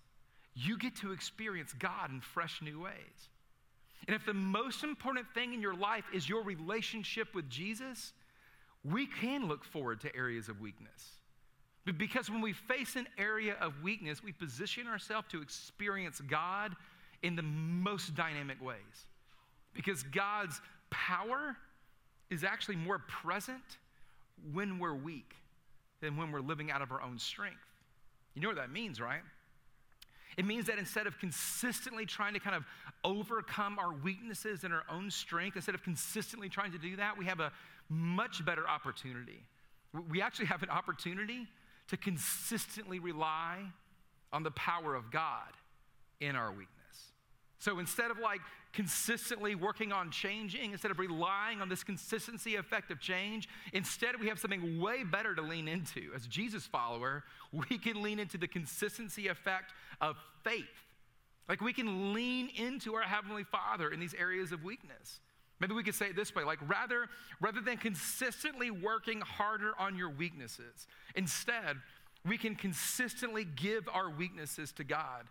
you 0.54 0.78
get 0.78 0.96
to 0.96 1.12
experience 1.12 1.72
God 1.74 2.10
in 2.10 2.20
fresh 2.20 2.62
new 2.62 2.80
ways. 2.80 3.28
And 4.06 4.16
if 4.16 4.24
the 4.24 4.34
most 4.34 4.82
important 4.82 5.26
thing 5.34 5.52
in 5.52 5.60
your 5.60 5.74
life 5.74 6.04
is 6.12 6.28
your 6.28 6.42
relationship 6.42 7.34
with 7.34 7.48
Jesus, 7.50 8.12
we 8.82 9.06
can 9.06 9.46
look 9.46 9.64
forward 9.64 10.00
to 10.00 10.16
areas 10.16 10.48
of 10.48 10.60
weakness. 10.60 11.19
Because 11.84 12.30
when 12.30 12.40
we 12.40 12.52
face 12.52 12.94
an 12.96 13.06
area 13.18 13.56
of 13.60 13.82
weakness, 13.82 14.22
we 14.22 14.32
position 14.32 14.86
ourselves 14.86 15.28
to 15.30 15.42
experience 15.42 16.20
God 16.20 16.76
in 17.22 17.36
the 17.36 17.42
most 17.42 18.14
dynamic 18.14 18.62
ways. 18.62 18.76
Because 19.72 20.02
God's 20.02 20.60
power 20.90 21.56
is 22.30 22.44
actually 22.44 22.76
more 22.76 22.98
present 22.98 23.62
when 24.52 24.78
we're 24.78 24.94
weak 24.94 25.34
than 26.00 26.16
when 26.16 26.32
we're 26.32 26.40
living 26.40 26.70
out 26.70 26.82
of 26.82 26.92
our 26.92 27.02
own 27.02 27.18
strength. 27.18 27.58
You 28.34 28.42
know 28.42 28.48
what 28.48 28.56
that 28.56 28.70
means, 28.70 29.00
right? 29.00 29.22
It 30.36 30.44
means 30.44 30.66
that 30.66 30.78
instead 30.78 31.06
of 31.06 31.18
consistently 31.18 32.06
trying 32.06 32.34
to 32.34 32.40
kind 32.40 32.56
of 32.56 32.64
overcome 33.04 33.78
our 33.78 33.92
weaknesses 33.92 34.64
and 34.64 34.72
our 34.72 34.84
own 34.90 35.10
strength, 35.10 35.56
instead 35.56 35.74
of 35.74 35.82
consistently 35.82 36.48
trying 36.48 36.72
to 36.72 36.78
do 36.78 36.96
that, 36.96 37.18
we 37.18 37.24
have 37.24 37.40
a 37.40 37.52
much 37.88 38.44
better 38.44 38.66
opportunity. 38.68 39.42
We 40.08 40.22
actually 40.22 40.46
have 40.46 40.62
an 40.62 40.70
opportunity 40.70 41.48
to 41.90 41.96
consistently 41.96 42.98
rely 42.98 43.58
on 44.32 44.42
the 44.44 44.50
power 44.52 44.94
of 44.94 45.10
God 45.10 45.52
in 46.20 46.36
our 46.36 46.50
weakness. 46.50 46.68
So 47.58 47.78
instead 47.78 48.10
of 48.10 48.18
like 48.18 48.40
consistently 48.72 49.56
working 49.56 49.92
on 49.92 50.12
changing, 50.12 50.70
instead 50.70 50.92
of 50.92 51.00
relying 51.00 51.60
on 51.60 51.68
this 51.68 51.82
consistency 51.82 52.54
effect 52.54 52.92
of 52.92 53.00
change, 53.00 53.48
instead 53.72 54.20
we 54.20 54.28
have 54.28 54.38
something 54.38 54.80
way 54.80 55.02
better 55.02 55.34
to 55.34 55.42
lean 55.42 55.66
into. 55.66 56.12
As 56.14 56.26
Jesus 56.28 56.64
follower, 56.64 57.24
we 57.52 57.76
can 57.76 58.00
lean 58.02 58.20
into 58.20 58.38
the 58.38 58.46
consistency 58.46 59.26
effect 59.26 59.72
of 60.00 60.16
faith. 60.44 60.64
Like 61.48 61.60
we 61.60 61.72
can 61.72 62.14
lean 62.14 62.50
into 62.56 62.94
our 62.94 63.02
heavenly 63.02 63.42
Father 63.42 63.90
in 63.90 63.98
these 63.98 64.14
areas 64.14 64.52
of 64.52 64.62
weakness. 64.62 65.18
Maybe 65.60 65.74
we 65.74 65.82
could 65.82 65.94
say 65.94 66.06
it 66.06 66.16
this 66.16 66.34
way 66.34 66.42
like 66.42 66.58
rather 66.68 67.06
rather 67.40 67.60
than 67.60 67.76
consistently 67.76 68.70
working 68.70 69.20
harder 69.20 69.72
on 69.78 69.96
your 69.96 70.10
weaknesses, 70.10 70.86
instead 71.14 71.76
we 72.26 72.36
can 72.36 72.54
consistently 72.54 73.44
give 73.44 73.88
our 73.92 74.10
weaknesses 74.10 74.72
to 74.72 74.84
God 74.84 75.26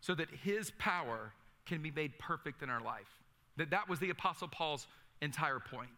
so 0.00 0.14
that 0.14 0.28
his 0.30 0.70
power 0.78 1.32
can 1.66 1.82
be 1.82 1.90
made 1.90 2.18
perfect 2.18 2.62
in 2.62 2.70
our 2.70 2.80
life. 2.80 3.22
That 3.56 3.70
that 3.70 3.88
was 3.88 3.98
the 3.98 4.10
apostle 4.10 4.48
Paul's 4.48 4.86
entire 5.20 5.58
point. 5.58 5.90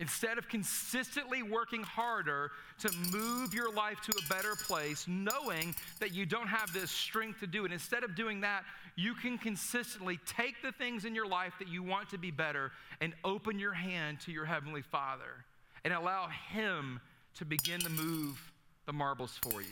Instead 0.00 0.38
of 0.38 0.48
consistently 0.48 1.42
working 1.42 1.82
harder 1.82 2.50
to 2.78 2.90
move 3.12 3.54
your 3.54 3.72
life 3.72 4.00
to 4.00 4.12
a 4.18 4.28
better 4.28 4.56
place, 4.56 5.06
knowing 5.06 5.74
that 6.00 6.12
you 6.12 6.26
don't 6.26 6.48
have 6.48 6.72
the 6.72 6.86
strength 6.88 7.38
to 7.40 7.46
do 7.46 7.64
it, 7.64 7.72
instead 7.72 8.02
of 8.02 8.16
doing 8.16 8.40
that, 8.40 8.64
you 8.96 9.14
can 9.14 9.38
consistently 9.38 10.18
take 10.26 10.60
the 10.62 10.72
things 10.72 11.04
in 11.04 11.14
your 11.14 11.26
life 11.26 11.52
that 11.58 11.68
you 11.68 11.82
want 11.82 12.10
to 12.10 12.18
be 12.18 12.30
better 12.30 12.72
and 13.00 13.14
open 13.24 13.58
your 13.58 13.72
hand 13.72 14.18
to 14.20 14.32
your 14.32 14.44
Heavenly 14.44 14.82
Father 14.82 15.44
and 15.84 15.92
allow 15.92 16.28
Him 16.50 17.00
to 17.34 17.44
begin 17.44 17.80
to 17.80 17.90
move 17.90 18.52
the 18.86 18.92
marbles 18.92 19.38
for 19.42 19.62
you. 19.62 19.68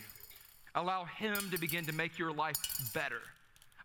Allow 0.75 1.05
Him 1.05 1.51
to 1.51 1.59
begin 1.59 1.87
to 1.87 1.93
make 1.93 2.19
your 2.19 2.33
life 2.33 2.57
better. 2.95 3.21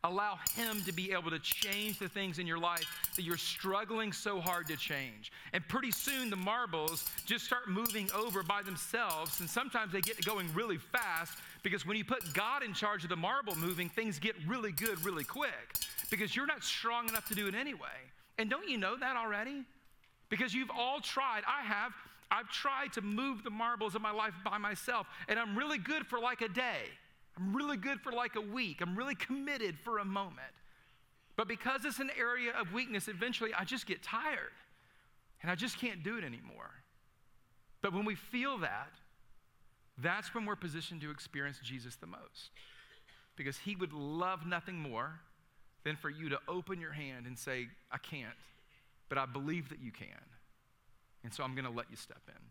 Allow 0.05 0.37
Him 0.53 0.83
to 0.85 0.91
be 0.91 1.11
able 1.11 1.31
to 1.31 1.39
change 1.39 1.97
the 1.97 2.07
things 2.07 2.37
in 2.37 2.45
your 2.45 2.59
life 2.59 3.11
that 3.15 3.23
you're 3.23 3.37
struggling 3.37 4.13
so 4.13 4.39
hard 4.39 4.67
to 4.67 4.77
change. 4.77 5.31
And 5.51 5.67
pretty 5.67 5.89
soon 5.89 6.29
the 6.29 6.35
marbles 6.35 7.09
just 7.25 7.43
start 7.43 7.67
moving 7.67 8.07
over 8.15 8.43
by 8.43 8.61
themselves. 8.61 9.39
And 9.39 9.49
sometimes 9.49 9.91
they 9.91 10.01
get 10.01 10.23
going 10.23 10.47
really 10.53 10.77
fast 10.77 11.39
because 11.63 11.87
when 11.87 11.97
you 11.97 12.05
put 12.05 12.35
God 12.35 12.61
in 12.61 12.71
charge 12.71 13.01
of 13.03 13.09
the 13.09 13.15
marble 13.15 13.55
moving, 13.55 13.89
things 13.89 14.19
get 14.19 14.35
really 14.45 14.71
good 14.71 15.03
really 15.03 15.23
quick 15.23 15.73
because 16.11 16.35
you're 16.35 16.45
not 16.45 16.63
strong 16.63 17.09
enough 17.09 17.27
to 17.29 17.33
do 17.33 17.47
it 17.47 17.55
anyway. 17.55 17.97
And 18.37 18.47
don't 18.47 18.69
you 18.69 18.77
know 18.77 18.95
that 18.97 19.15
already? 19.15 19.63
Because 20.29 20.53
you've 20.53 20.69
all 20.69 20.99
tried. 20.99 21.41
I 21.47 21.65
have. 21.65 21.93
I've 22.29 22.49
tried 22.49 22.93
to 22.93 23.01
move 23.01 23.43
the 23.43 23.49
marbles 23.49 23.95
of 23.95 24.03
my 24.03 24.11
life 24.11 24.33
by 24.43 24.59
myself, 24.59 25.07
and 25.27 25.39
I'm 25.39 25.57
really 25.57 25.77
good 25.77 26.05
for 26.05 26.19
like 26.19 26.41
a 26.41 26.49
day. 26.49 26.89
I'm 27.37 27.55
really 27.55 27.77
good 27.77 27.99
for 27.99 28.11
like 28.11 28.35
a 28.35 28.41
week. 28.41 28.81
I'm 28.81 28.95
really 28.95 29.15
committed 29.15 29.77
for 29.83 29.99
a 29.99 30.05
moment. 30.05 30.53
But 31.35 31.47
because 31.47 31.83
it's 31.83 31.99
an 31.99 32.11
area 32.17 32.51
of 32.59 32.71
weakness, 32.71 33.07
eventually 33.07 33.53
I 33.53 33.65
just 33.65 33.85
get 33.85 34.01
tired 34.01 34.51
and 35.41 35.51
I 35.51 35.55
just 35.55 35.77
can't 35.79 36.03
do 36.03 36.17
it 36.17 36.23
anymore. 36.23 36.71
But 37.81 37.93
when 37.93 38.05
we 38.05 38.15
feel 38.15 38.57
that, 38.59 38.89
that's 39.97 40.33
when 40.33 40.45
we're 40.45 40.55
positioned 40.55 41.01
to 41.01 41.11
experience 41.11 41.59
Jesus 41.61 41.95
the 41.95 42.07
most. 42.07 42.51
Because 43.35 43.57
he 43.57 43.75
would 43.75 43.91
love 43.91 44.45
nothing 44.45 44.77
more 44.77 45.19
than 45.83 45.95
for 45.97 46.09
you 46.09 46.29
to 46.29 46.39
open 46.47 46.79
your 46.79 46.93
hand 46.93 47.27
and 47.27 47.37
say, 47.37 47.67
I 47.91 47.97
can't, 47.97 48.33
but 49.09 49.17
I 49.17 49.25
believe 49.25 49.69
that 49.69 49.79
you 49.79 49.91
can. 49.91 50.07
And 51.23 51.33
so 51.33 51.43
I'm 51.43 51.53
going 51.53 51.65
to 51.65 51.71
let 51.71 51.87
you 51.89 51.97
step 51.97 52.21
in. 52.27 52.41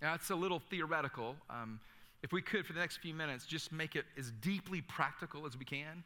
Now, 0.00 0.14
it's 0.14 0.30
a 0.30 0.34
little 0.34 0.60
theoretical. 0.70 1.36
Um, 1.48 1.80
if 2.22 2.32
we 2.32 2.40
could, 2.40 2.66
for 2.66 2.72
the 2.72 2.80
next 2.80 2.98
few 2.98 3.14
minutes, 3.14 3.46
just 3.46 3.72
make 3.72 3.96
it 3.96 4.04
as 4.18 4.30
deeply 4.40 4.80
practical 4.82 5.46
as 5.46 5.56
we 5.56 5.64
can. 5.64 6.04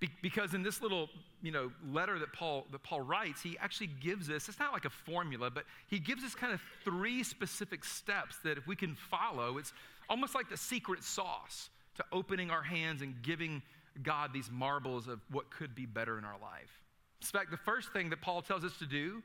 Be- 0.00 0.08
because 0.22 0.54
in 0.54 0.62
this 0.62 0.80
little, 0.80 1.10
you 1.42 1.52
know, 1.52 1.70
letter 1.90 2.18
that 2.18 2.32
Paul, 2.32 2.66
that 2.72 2.82
Paul 2.82 3.02
writes, 3.02 3.42
he 3.42 3.58
actually 3.58 3.90
gives 4.00 4.30
us, 4.30 4.48
it's 4.48 4.58
not 4.58 4.72
like 4.72 4.86
a 4.86 4.90
formula, 4.90 5.50
but 5.50 5.64
he 5.88 5.98
gives 5.98 6.24
us 6.24 6.34
kind 6.34 6.52
of 6.52 6.60
three 6.84 7.22
specific 7.22 7.84
steps 7.84 8.36
that 8.44 8.56
if 8.56 8.66
we 8.66 8.74
can 8.74 8.94
follow, 8.94 9.58
it's 9.58 9.72
almost 10.08 10.34
like 10.34 10.48
the 10.48 10.56
secret 10.56 11.04
sauce 11.04 11.68
to 11.96 12.04
opening 12.12 12.50
our 12.50 12.62
hands 12.62 13.02
and 13.02 13.20
giving 13.22 13.62
God 14.02 14.32
these 14.32 14.50
marbles 14.50 15.08
of 15.08 15.20
what 15.30 15.50
could 15.50 15.74
be 15.74 15.84
better 15.84 16.16
in 16.16 16.24
our 16.24 16.38
life. 16.40 16.80
In 17.20 17.26
fact, 17.26 17.50
the 17.50 17.58
first 17.58 17.92
thing 17.92 18.08
that 18.10 18.22
Paul 18.22 18.40
tells 18.40 18.64
us 18.64 18.78
to 18.78 18.86
do 18.86 19.22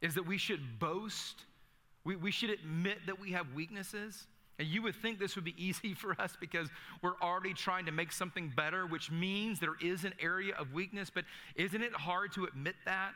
is 0.00 0.14
that 0.14 0.26
we 0.26 0.38
should 0.38 0.78
boast. 0.78 1.42
We, 2.04 2.16
we 2.16 2.30
should 2.30 2.50
admit 2.50 2.98
that 3.06 3.20
we 3.20 3.32
have 3.32 3.52
weaknesses. 3.54 4.26
And 4.58 4.68
you 4.68 4.82
would 4.82 4.94
think 4.94 5.18
this 5.18 5.34
would 5.34 5.44
be 5.44 5.54
easy 5.62 5.94
for 5.94 6.20
us 6.20 6.36
because 6.38 6.68
we're 7.02 7.18
already 7.22 7.54
trying 7.54 7.86
to 7.86 7.92
make 7.92 8.12
something 8.12 8.52
better, 8.54 8.86
which 8.86 9.10
means 9.10 9.60
there 9.60 9.76
is 9.80 10.04
an 10.04 10.14
area 10.20 10.54
of 10.56 10.72
weakness. 10.72 11.10
But 11.10 11.24
isn't 11.56 11.82
it 11.82 11.92
hard 11.92 12.32
to 12.34 12.44
admit 12.44 12.76
that? 12.84 13.12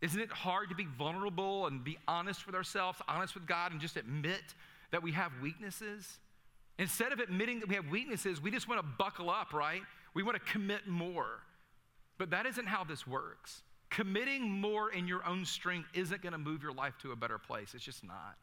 Isn't 0.00 0.20
it 0.20 0.30
hard 0.30 0.68
to 0.68 0.74
be 0.74 0.86
vulnerable 0.98 1.66
and 1.66 1.82
be 1.82 1.96
honest 2.06 2.46
with 2.46 2.54
ourselves, 2.54 3.00
honest 3.08 3.34
with 3.34 3.46
God, 3.46 3.72
and 3.72 3.80
just 3.80 3.96
admit 3.96 4.42
that 4.90 5.02
we 5.02 5.12
have 5.12 5.32
weaknesses? 5.40 6.18
Instead 6.78 7.12
of 7.12 7.20
admitting 7.20 7.60
that 7.60 7.68
we 7.68 7.74
have 7.74 7.88
weaknesses, 7.88 8.42
we 8.42 8.50
just 8.50 8.68
want 8.68 8.80
to 8.80 8.86
buckle 8.98 9.30
up, 9.30 9.52
right? 9.52 9.82
We 10.12 10.22
want 10.22 10.36
to 10.36 10.52
commit 10.52 10.86
more. 10.86 11.40
But 12.18 12.30
that 12.30 12.46
isn't 12.46 12.66
how 12.66 12.84
this 12.84 13.06
works. 13.06 13.62
Committing 13.90 14.42
more 14.42 14.90
in 14.90 15.06
your 15.06 15.24
own 15.24 15.44
strength 15.44 15.88
isn't 15.94 16.20
going 16.20 16.32
to 16.32 16.38
move 16.38 16.62
your 16.62 16.72
life 16.72 16.94
to 17.02 17.12
a 17.12 17.16
better 17.16 17.38
place. 17.38 17.74
It's 17.74 17.84
just 17.84 18.04
not. 18.04 18.36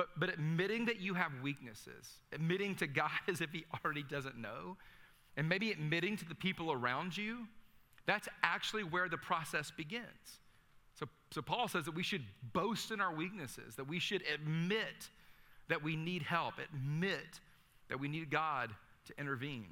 But, 0.00 0.08
but 0.16 0.30
admitting 0.30 0.86
that 0.86 0.98
you 0.98 1.12
have 1.12 1.30
weaknesses, 1.42 2.16
admitting 2.32 2.74
to 2.76 2.86
God 2.86 3.10
as 3.28 3.42
if 3.42 3.50
He 3.52 3.66
already 3.84 4.02
doesn't 4.02 4.38
know, 4.38 4.78
and 5.36 5.46
maybe 5.46 5.72
admitting 5.72 6.16
to 6.16 6.24
the 6.24 6.34
people 6.34 6.72
around 6.72 7.14
you, 7.14 7.46
that's 8.06 8.26
actually 8.42 8.82
where 8.82 9.10
the 9.10 9.18
process 9.18 9.70
begins. 9.70 10.40
So, 10.94 11.04
so 11.30 11.42
Paul 11.42 11.68
says 11.68 11.84
that 11.84 11.94
we 11.94 12.02
should 12.02 12.24
boast 12.54 12.92
in 12.92 13.02
our 13.02 13.14
weaknesses, 13.14 13.76
that 13.76 13.86
we 13.86 13.98
should 13.98 14.22
admit 14.32 15.10
that 15.68 15.82
we 15.84 15.96
need 15.96 16.22
help, 16.22 16.54
admit 16.58 17.38
that 17.90 18.00
we 18.00 18.08
need 18.08 18.30
God 18.30 18.70
to 19.04 19.20
intervene. 19.20 19.68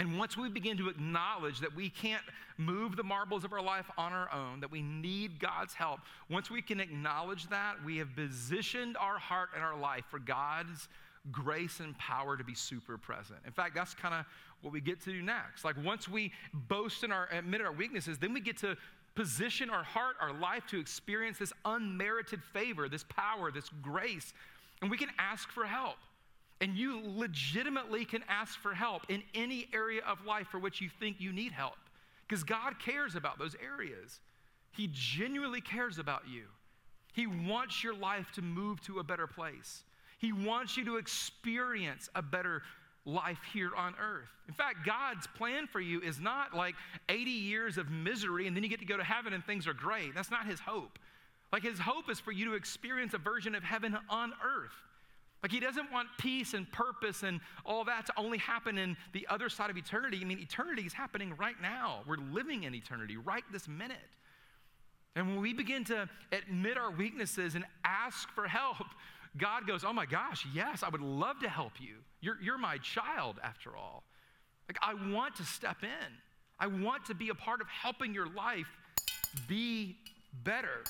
And 0.00 0.16
once 0.16 0.36
we 0.36 0.48
begin 0.48 0.76
to 0.78 0.88
acknowledge 0.88 1.58
that 1.60 1.74
we 1.74 1.90
can't 1.90 2.22
move 2.56 2.94
the 2.94 3.02
marbles 3.02 3.44
of 3.44 3.52
our 3.52 3.62
life 3.62 3.90
on 3.98 4.12
our 4.12 4.32
own, 4.32 4.60
that 4.60 4.70
we 4.70 4.80
need 4.80 5.40
God's 5.40 5.74
help, 5.74 6.00
once 6.30 6.50
we 6.50 6.62
can 6.62 6.78
acknowledge 6.78 7.48
that, 7.48 7.74
we 7.84 7.98
have 7.98 8.14
positioned 8.14 8.96
our 8.96 9.18
heart 9.18 9.50
and 9.54 9.62
our 9.62 9.76
life 9.76 10.04
for 10.08 10.20
God's 10.20 10.88
grace 11.32 11.80
and 11.80 11.98
power 11.98 12.36
to 12.36 12.44
be 12.44 12.54
super 12.54 12.96
present. 12.96 13.40
In 13.44 13.52
fact, 13.52 13.74
that's 13.74 13.92
kind 13.92 14.14
of 14.14 14.24
what 14.62 14.72
we 14.72 14.80
get 14.80 15.00
to 15.02 15.12
do 15.12 15.20
next. 15.20 15.64
Like 15.64 15.76
once 15.84 16.08
we 16.08 16.32
boast 16.54 17.02
in 17.02 17.10
our 17.10 17.28
admit 17.32 17.60
our 17.60 17.72
weaknesses, 17.72 18.18
then 18.18 18.32
we 18.32 18.40
get 18.40 18.56
to 18.58 18.76
position 19.16 19.68
our 19.68 19.82
heart, 19.82 20.14
our 20.20 20.32
life 20.32 20.64
to 20.68 20.78
experience 20.78 21.38
this 21.38 21.52
unmerited 21.64 22.40
favor, 22.52 22.88
this 22.88 23.04
power, 23.08 23.50
this 23.50 23.68
grace, 23.82 24.32
and 24.80 24.90
we 24.90 24.96
can 24.96 25.08
ask 25.18 25.50
for 25.50 25.64
help. 25.66 25.96
And 26.60 26.76
you 26.76 27.00
legitimately 27.04 28.04
can 28.04 28.24
ask 28.28 28.58
for 28.58 28.74
help 28.74 29.02
in 29.08 29.22
any 29.34 29.68
area 29.72 30.02
of 30.06 30.24
life 30.26 30.48
for 30.48 30.58
which 30.58 30.80
you 30.80 30.88
think 30.88 31.20
you 31.20 31.32
need 31.32 31.52
help. 31.52 31.76
Because 32.26 32.42
God 32.42 32.78
cares 32.78 33.14
about 33.14 33.38
those 33.38 33.54
areas. 33.64 34.20
He 34.72 34.88
genuinely 34.92 35.60
cares 35.60 35.98
about 35.98 36.22
you. 36.28 36.44
He 37.12 37.26
wants 37.26 37.82
your 37.82 37.94
life 37.94 38.30
to 38.32 38.42
move 38.42 38.80
to 38.82 38.98
a 38.98 39.04
better 39.04 39.26
place. 39.26 39.82
He 40.18 40.32
wants 40.32 40.76
you 40.76 40.84
to 40.86 40.96
experience 40.96 42.08
a 42.14 42.22
better 42.22 42.62
life 43.04 43.40
here 43.52 43.70
on 43.76 43.94
earth. 44.00 44.28
In 44.46 44.54
fact, 44.54 44.84
God's 44.84 45.26
plan 45.26 45.66
for 45.66 45.80
you 45.80 46.00
is 46.00 46.20
not 46.20 46.54
like 46.54 46.74
80 47.08 47.30
years 47.30 47.78
of 47.78 47.90
misery 47.90 48.46
and 48.46 48.54
then 48.54 48.62
you 48.62 48.68
get 48.68 48.80
to 48.80 48.84
go 48.84 48.96
to 48.96 49.04
heaven 49.04 49.32
and 49.32 49.44
things 49.44 49.66
are 49.66 49.74
great. 49.74 50.14
That's 50.14 50.30
not 50.30 50.46
His 50.46 50.60
hope. 50.60 50.98
Like, 51.52 51.62
His 51.62 51.78
hope 51.78 52.10
is 52.10 52.20
for 52.20 52.32
you 52.32 52.44
to 52.46 52.54
experience 52.54 53.14
a 53.14 53.18
version 53.18 53.54
of 53.54 53.62
heaven 53.62 53.96
on 54.10 54.32
earth. 54.44 54.74
Like, 55.42 55.52
He 55.52 55.60
doesn't 55.60 55.92
want 55.92 56.08
peace 56.18 56.54
and 56.54 56.70
purpose 56.70 57.22
and 57.22 57.40
all 57.64 57.84
that 57.84 58.06
to 58.06 58.12
only 58.16 58.38
happen 58.38 58.78
in 58.78 58.96
the 59.12 59.26
other 59.30 59.48
side 59.48 59.70
of 59.70 59.76
eternity. 59.76 60.18
I 60.20 60.24
mean, 60.24 60.38
eternity 60.38 60.82
is 60.82 60.92
happening 60.92 61.34
right 61.36 61.60
now. 61.60 62.00
We're 62.06 62.16
living 62.16 62.64
in 62.64 62.74
eternity 62.74 63.16
right 63.16 63.44
this 63.52 63.68
minute. 63.68 63.98
And 65.14 65.28
when 65.28 65.40
we 65.40 65.52
begin 65.52 65.84
to 65.84 66.08
admit 66.32 66.76
our 66.76 66.90
weaknesses 66.90 67.54
and 67.54 67.64
ask 67.84 68.28
for 68.30 68.46
help, 68.46 68.86
God 69.36 69.66
goes, 69.66 69.84
Oh 69.84 69.92
my 69.92 70.06
gosh, 70.06 70.46
yes, 70.54 70.82
I 70.82 70.88
would 70.88 71.00
love 71.00 71.40
to 71.40 71.48
help 71.48 71.72
you. 71.80 71.96
You're, 72.20 72.38
you're 72.42 72.58
my 72.58 72.78
child, 72.78 73.36
after 73.42 73.76
all. 73.76 74.04
Like, 74.68 74.78
I 74.82 74.94
want 75.12 75.36
to 75.36 75.44
step 75.44 75.78
in. 75.82 76.12
I 76.58 76.66
want 76.66 77.06
to 77.06 77.14
be 77.14 77.28
a 77.28 77.34
part 77.34 77.60
of 77.60 77.68
helping 77.68 78.12
your 78.12 78.28
life 78.28 78.66
be 79.46 79.96
better. 80.44 80.82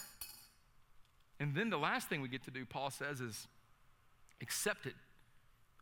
And 1.41 1.55
then 1.55 1.71
the 1.71 1.79
last 1.79 2.09
thing 2.09 2.21
we 2.23 2.29
get 2.29 2.45
to 2.45 2.51
do, 2.51 2.65
Paul 2.65 2.91
says, 2.91 3.21
is 3.21 3.47
accept 4.41 4.87
it. 4.87 4.95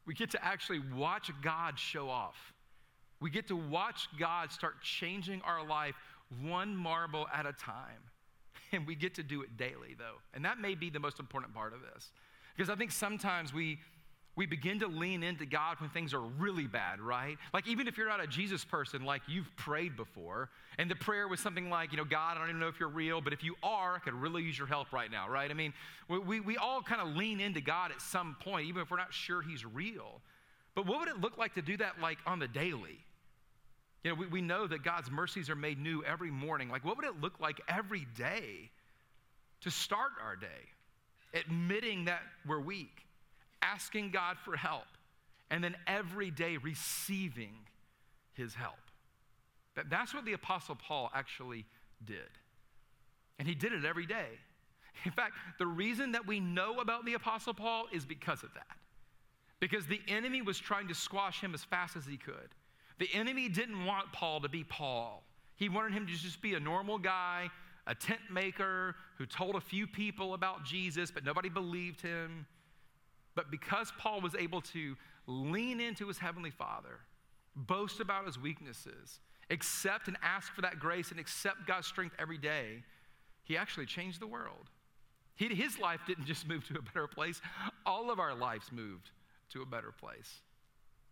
We 0.07 0.15
get 0.15 0.31
to 0.31 0.45
actually 0.45 0.81
watch 0.95 1.31
God 1.43 1.79
show 1.79 2.09
off. 2.09 2.53
We 3.21 3.31
get 3.31 3.49
to 3.49 3.57
watch 3.57 4.09
God 4.19 4.53
start 4.53 4.83
changing 4.83 5.43
our 5.43 5.67
life 5.67 5.95
one 6.43 6.77
marble 6.77 7.27
at 7.33 7.47
a 7.47 7.53
time. 7.53 8.03
And 8.73 8.85
we 8.85 8.97
get 8.97 9.15
to 9.15 9.23
do 9.23 9.43
it 9.43 9.57
daily, 9.57 9.95
though. 9.97 10.17
And 10.35 10.45
that 10.45 10.59
may 10.59 10.75
be 10.75 10.91
the 10.91 10.99
most 10.99 11.21
important 11.21 11.55
part 11.55 11.73
of 11.73 11.83
this. 11.83 12.11
Because 12.57 12.69
I 12.69 12.75
think 12.75 12.91
sometimes 12.91 13.55
we, 13.55 13.79
we 14.37 14.47
begin 14.47 14.81
to 14.81 14.87
lean 14.87 15.23
into 15.23 15.47
God 15.47 15.81
when 15.81 15.89
things 15.91 16.13
are 16.13 16.21
really 16.21 16.67
bad, 16.67 17.01
right? 17.01 17.39
Like, 17.55 17.67
even 17.67 17.89
if 17.89 17.97
you're 17.97 18.09
not 18.09 18.23
a 18.23 18.27
Jesus 18.27 18.65
person, 18.65 19.05
like 19.05 19.23
you've 19.27 19.55
prayed 19.57 19.97
before, 19.97 20.51
and 20.79 20.91
the 20.91 20.95
prayer 20.95 21.27
was 21.27 21.41
something 21.41 21.71
like, 21.71 21.91
you 21.91 21.97
know, 21.97 22.05
God, 22.05 22.37
I 22.37 22.41
don't 22.41 22.51
even 22.51 22.61
know 22.61 22.69
if 22.69 22.79
you're 22.79 22.89
real, 22.89 23.21
but 23.21 23.33
if 23.33 23.43
you 23.43 23.55
are, 23.63 23.97
I 23.97 23.99
could 23.99 24.15
really 24.15 24.43
use 24.43 24.59
your 24.59 24.67
help 24.67 24.93
right 24.93 25.11
now, 25.11 25.29
right? 25.29 25.51
I 25.51 25.55
mean, 25.55 25.73
we, 26.09 26.41
we 26.41 26.57
all 26.57 26.83
kind 26.83 27.01
of 27.01 27.17
lean 27.17 27.41
into 27.41 27.61
God 27.61 27.91
at 27.91 28.03
some 28.03 28.37
point, 28.41 28.69
even 28.69 28.83
if 28.83 28.91
we're 28.91 28.99
not 28.99 29.15
sure 29.15 29.41
He's 29.43 29.65
real. 29.65 30.21
But 30.75 30.87
what 30.87 31.01
would 31.01 31.09
it 31.09 31.21
look 31.21 31.39
like 31.39 31.55
to 31.55 31.63
do 31.63 31.77
that, 31.79 32.01
like, 32.01 32.19
on 32.27 32.39
the 32.39 32.49
daily? 32.49 32.99
You 34.05 34.11
know, 34.11 34.17
we, 34.17 34.27
we 34.27 34.41
know 34.43 34.67
that 34.67 34.85
God's 34.85 35.11
mercies 35.11 35.49
are 35.49 35.57
made 35.57 35.81
new 35.81 36.05
every 36.05 36.31
morning. 36.31 36.69
Like, 36.69 36.85
what 36.85 36.97
would 36.97 37.07
it 37.07 37.21
look 37.21 37.41
like 37.41 37.61
every 37.69 38.07
day 38.17 38.71
to 39.63 39.71
start 39.71 40.13
our 40.23 40.37
day? 40.37 40.47
admitting 41.37 42.07
that 42.07 42.23
we're 42.47 42.61
weak, 42.61 43.06
asking 43.63 44.11
God 44.11 44.37
for 44.45 44.57
help, 44.57 44.87
and 45.51 45.63
then 45.63 45.77
every 45.87 46.31
day 46.31 46.57
receiving 46.57 47.55
his 48.35 48.55
help. 48.55 48.75
That, 49.75 49.91
that's 49.91 50.15
what 50.15 50.25
the 50.25 50.33
Apostle 50.33 50.77
Paul 50.77 51.11
actually 51.15 51.65
did. 52.05 52.31
And 53.39 53.47
he 53.47 53.55
did 53.55 53.73
it 53.73 53.85
every 53.85 54.07
day. 54.07 54.29
In 55.05 55.13
fact, 55.13 55.35
the 55.59 55.67
reason 55.67 56.13
that 56.13 56.27
we 56.27 56.41
know 56.41 56.81
about 56.81 57.05
the 57.05 57.15
Apostle 57.15 57.55
Paul 57.55 57.87
is 57.93 58.05
because 58.05 58.43
of 58.43 58.55
that. 58.55 58.77
Because 59.61 59.87
the 59.87 60.01
enemy 60.09 60.43
was 60.43 60.59
trying 60.59 60.89
to 60.89 60.95
squash 60.95 61.41
him 61.41 61.55
as 61.55 61.65
fast 61.65 61.97
as 61.97 62.07
he 62.07 62.17
could. 62.17 62.55
The 62.99 63.09
enemy 63.13 63.49
didn't 63.49 63.85
want 63.85 64.13
Paul 64.13 64.41
to 64.41 64.49
be 64.49 64.65
Paul. 64.65 65.23
He 65.57 65.69
wanted 65.69 65.93
him 65.93 66.07
to 66.07 66.13
just 66.13 66.41
be 66.41 66.55
a 66.55 66.61
normal 66.61 66.99
guy 66.99 67.51
a 67.87 67.95
tent 67.95 68.21
maker 68.31 68.97
who 69.17 69.27
told 69.27 69.55
a 69.55 69.61
few 69.61 69.87
people 69.87 70.35
about 70.35 70.65
Jesus, 70.65 71.11
but 71.11 71.25
nobody 71.25 71.49
believed 71.49 72.01
him. 72.01 72.47
But 73.37 73.53
because 73.53 73.93
Paul 73.99 74.21
was 74.21 74.35
able 74.35 74.61
to 74.63 74.97
lean 75.29 75.81
into 75.81 76.09
his 76.09 76.19
heavenly 76.19 76.51
Father, 76.51 76.99
boast 77.55 78.01
about 78.01 78.27
his 78.27 78.37
weaknesses, 78.39 79.21
accept 79.51 80.09
and 80.09 80.17
ask 80.23 80.53
for 80.53 80.63
that 80.63 80.81
grace, 80.81 81.13
and 81.13 81.21
accept 81.21 81.69
God's 81.69 81.87
strength 81.87 82.17
every 82.19 82.39
day, 82.39 82.83
he 83.45 83.57
actually 83.57 83.87
changed 83.87 84.21
the 84.21 84.27
world. 84.27 84.71
He, 85.37 85.55
his 85.55 85.79
life 85.79 86.01
didn't 86.05 86.25
just 86.25 86.49
move 86.49 86.67
to 86.67 86.79
a 86.79 86.83
better 86.83 87.07
place, 87.07 87.41
all 87.85 88.11
of 88.11 88.19
our 88.19 88.35
lives 88.35 88.73
moved 88.73 89.11
to 89.53 89.63
a 89.63 89.67
better 89.67 89.93
place 89.93 90.41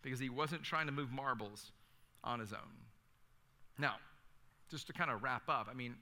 because 0.03 0.19
he 0.19 0.29
wasn't 0.29 0.65
trying 0.65 0.87
to 0.87 0.93
move 0.93 1.13
marbles 1.13 1.71
on 2.25 2.41
his 2.41 2.53
own. 2.53 2.75
Now, 3.79 3.95
just 4.69 4.89
to 4.89 4.93
kind 4.93 5.13
of 5.13 5.23
wrap 5.23 5.49
up, 5.49 5.69
I 5.71 5.75
mean, 5.75 5.95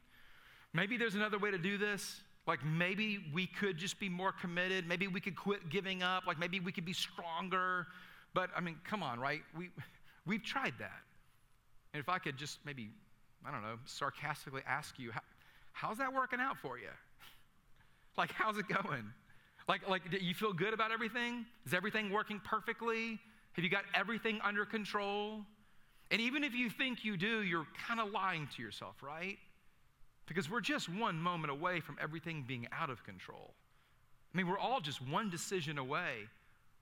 Maybe 0.75 0.97
there's 0.97 1.15
another 1.15 1.39
way 1.39 1.51
to 1.51 1.59
do 1.59 1.77
this. 1.77 2.21
Like 2.46 2.64
maybe 2.64 3.20
we 3.33 3.46
could 3.46 3.78
just 3.78 4.00
be 4.00 4.09
more 4.09 4.33
committed. 4.33 4.88
Maybe 4.88 5.07
we 5.07 5.20
could 5.20 5.37
quit 5.37 5.68
giving 5.68 6.02
up. 6.02 6.26
Like 6.26 6.38
maybe 6.38 6.61
we 6.61 6.72
could 6.72 6.85
be 6.85 6.92
stronger. 6.92 7.87
But 8.35 8.50
I 8.57 8.61
mean, 8.61 8.76
come 8.85 9.02
on, 9.02 9.20
right? 9.20 9.42
We, 9.57 9.70
we've 10.26 10.42
tried 10.42 10.74
that. 10.78 11.00
And 11.94 12.00
if 12.00 12.09
I 12.09 12.18
could 12.18 12.37
just 12.37 12.59
maybe, 12.64 12.90
I 13.46 13.50
don't 13.50 13.62
know, 13.62 13.76
sarcastically 13.85 14.62
ask 14.66 14.98
you, 14.98 15.12
how, 15.12 15.20
how's 15.72 15.98
that 15.98 16.12
working 16.12 16.40
out 16.40 16.59
for 16.59 16.78
you? 16.78 16.88
Like, 18.18 18.31
how's 18.33 18.59
it 18.59 18.68
going? 18.68 19.11
Like, 19.68 19.88
like, 19.88 20.11
do 20.11 20.18
you 20.18 20.35
feel 20.35 20.52
good 20.52 20.74
about 20.74 20.92
everything? 20.92 21.46
Is 21.64 21.72
everything 21.72 22.11
working 22.11 22.42
perfectly? 22.44 23.18
Have 23.55 23.64
you 23.64 23.70
got 23.70 23.85
everything 23.94 24.38
under 24.44 24.66
control? 24.66 25.40
And 26.11 26.20
even 26.20 26.44
if 26.44 26.55
you 26.55 26.68
think 26.68 27.07
you 27.07 27.16
do, 27.16 27.42
you're 27.42 27.66
kind 27.88 28.00
of 28.00 28.11
lying 28.11 28.48
to 28.55 28.62
yourself, 28.62 28.96
right? 29.02 29.38
Because 30.33 30.49
we're 30.49 30.62
just 30.62 30.88
one 30.88 31.16
moment 31.16 31.51
away 31.51 31.81
from 31.81 31.99
everything 32.01 32.42
being 32.49 32.66
out 32.73 32.88
of 32.88 33.05
control. 33.05 33.53
I 34.33 34.38
mean, 34.38 34.49
we're 34.49 34.59
all 34.59 34.81
just 34.81 35.07
one 35.07 35.29
decision 35.29 35.77
away, 35.77 36.27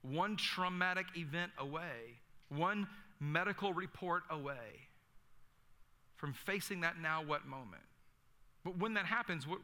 one 0.02 0.36
traumatic 0.36 1.06
event 1.16 1.50
away, 1.58 2.20
one 2.48 2.86
medical 3.18 3.72
report 3.72 4.22
away 4.30 4.86
from 6.14 6.32
facing 6.32 6.82
that 6.82 7.00
now 7.00 7.24
what 7.24 7.44
moment. 7.44 7.82
But 8.64 8.78
when 8.78 8.94
that 8.94 9.04
happens, 9.04 9.48
what, 9.48 9.58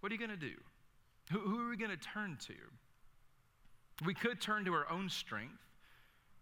what 0.00 0.10
are 0.10 0.14
you 0.14 0.18
going 0.18 0.30
to 0.30 0.36
do? 0.36 0.56
Who, 1.30 1.40
who 1.40 1.66
are 1.66 1.68
we 1.68 1.76
going 1.76 1.90
to 1.90 1.98
turn 1.98 2.38
to? 2.46 2.54
We 4.06 4.14
could 4.14 4.40
turn 4.40 4.64
to 4.64 4.72
our 4.72 4.90
own 4.90 5.10
strength 5.10 5.60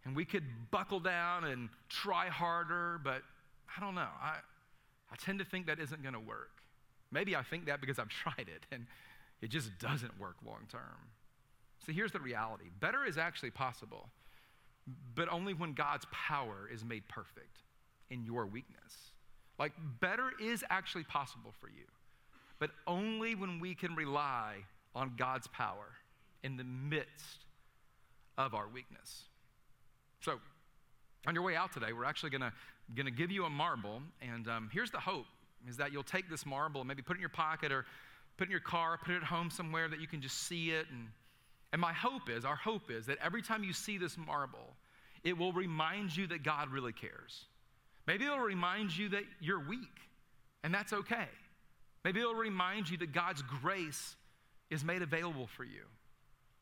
and 0.04 0.14
we 0.14 0.24
could 0.24 0.44
buckle 0.70 1.00
down 1.00 1.42
and 1.42 1.70
try 1.88 2.28
harder, 2.28 3.00
but 3.02 3.22
I 3.76 3.80
don't 3.80 3.96
know. 3.96 4.02
I, 4.22 4.36
I 5.10 5.16
tend 5.16 5.40
to 5.40 5.44
think 5.44 5.66
that 5.66 5.80
isn't 5.80 6.02
going 6.02 6.14
to 6.14 6.20
work. 6.20 6.50
Maybe 7.10 7.34
I 7.34 7.42
think 7.42 7.66
that 7.66 7.80
because 7.80 7.98
I've 7.98 8.08
tried 8.24 8.48
it 8.48 8.66
and 8.70 8.86
it 9.40 9.48
just 9.48 9.78
doesn't 9.78 10.18
work 10.18 10.36
long 10.44 10.66
term. 10.70 11.10
So 11.86 11.92
here's 11.92 12.12
the 12.12 12.20
reality 12.20 12.64
better 12.80 13.04
is 13.04 13.18
actually 13.18 13.50
possible, 13.50 14.08
but 15.14 15.28
only 15.30 15.54
when 15.54 15.72
God's 15.72 16.06
power 16.10 16.68
is 16.72 16.84
made 16.84 17.06
perfect 17.08 17.62
in 18.10 18.24
your 18.24 18.46
weakness. 18.46 19.12
Like, 19.58 19.72
better 20.00 20.30
is 20.40 20.64
actually 20.70 21.04
possible 21.04 21.52
for 21.60 21.68
you, 21.68 21.84
but 22.58 22.70
only 22.86 23.34
when 23.34 23.58
we 23.58 23.74
can 23.74 23.94
rely 23.96 24.56
on 24.94 25.14
God's 25.16 25.48
power 25.48 25.86
in 26.44 26.56
the 26.56 26.64
midst 26.64 27.44
of 28.36 28.54
our 28.54 28.68
weakness. 28.68 29.24
So, 30.20 30.38
on 31.26 31.34
your 31.34 31.42
way 31.42 31.56
out 31.56 31.72
today, 31.72 31.92
we're 31.92 32.04
actually 32.04 32.30
gonna, 32.30 32.52
gonna 32.94 33.10
give 33.10 33.32
you 33.32 33.44
a 33.44 33.50
marble, 33.50 34.00
and 34.22 34.48
um, 34.48 34.70
here's 34.72 34.92
the 34.92 35.00
hope 35.00 35.26
is 35.66 35.76
that 35.78 35.92
you'll 35.92 36.02
take 36.02 36.28
this 36.28 36.46
marble 36.46 36.80
and 36.80 36.88
maybe 36.88 37.02
put 37.02 37.16
it 37.16 37.18
in 37.18 37.22
your 37.22 37.28
pocket 37.28 37.72
or 37.72 37.84
put 38.36 38.44
it 38.44 38.48
in 38.48 38.50
your 38.52 38.60
car, 38.60 38.98
put 39.02 39.14
it 39.14 39.18
at 39.18 39.24
home 39.24 39.50
somewhere 39.50 39.88
that 39.88 40.00
you 40.00 40.06
can 40.06 40.20
just 40.20 40.46
see 40.46 40.70
it. 40.70 40.86
And, 40.90 41.08
and 41.72 41.80
my 41.80 41.92
hope 41.92 42.28
is, 42.28 42.44
our 42.44 42.56
hope 42.56 42.90
is 42.90 43.06
that 43.06 43.18
every 43.22 43.42
time 43.42 43.64
you 43.64 43.72
see 43.72 43.98
this 43.98 44.16
marble, 44.16 44.76
it 45.24 45.36
will 45.36 45.52
remind 45.52 46.16
you 46.16 46.26
that 46.28 46.42
God 46.42 46.70
really 46.70 46.92
cares. 46.92 47.44
Maybe 48.06 48.24
it'll 48.24 48.38
remind 48.38 48.96
you 48.96 49.10
that 49.10 49.24
you're 49.40 49.60
weak, 49.60 50.00
and 50.62 50.72
that's 50.72 50.92
okay. 50.92 51.28
Maybe 52.04 52.20
it'll 52.20 52.34
remind 52.34 52.88
you 52.88 52.96
that 52.98 53.12
God's 53.12 53.42
grace 53.42 54.16
is 54.70 54.84
made 54.84 55.02
available 55.02 55.46
for 55.46 55.64
you. 55.64 55.82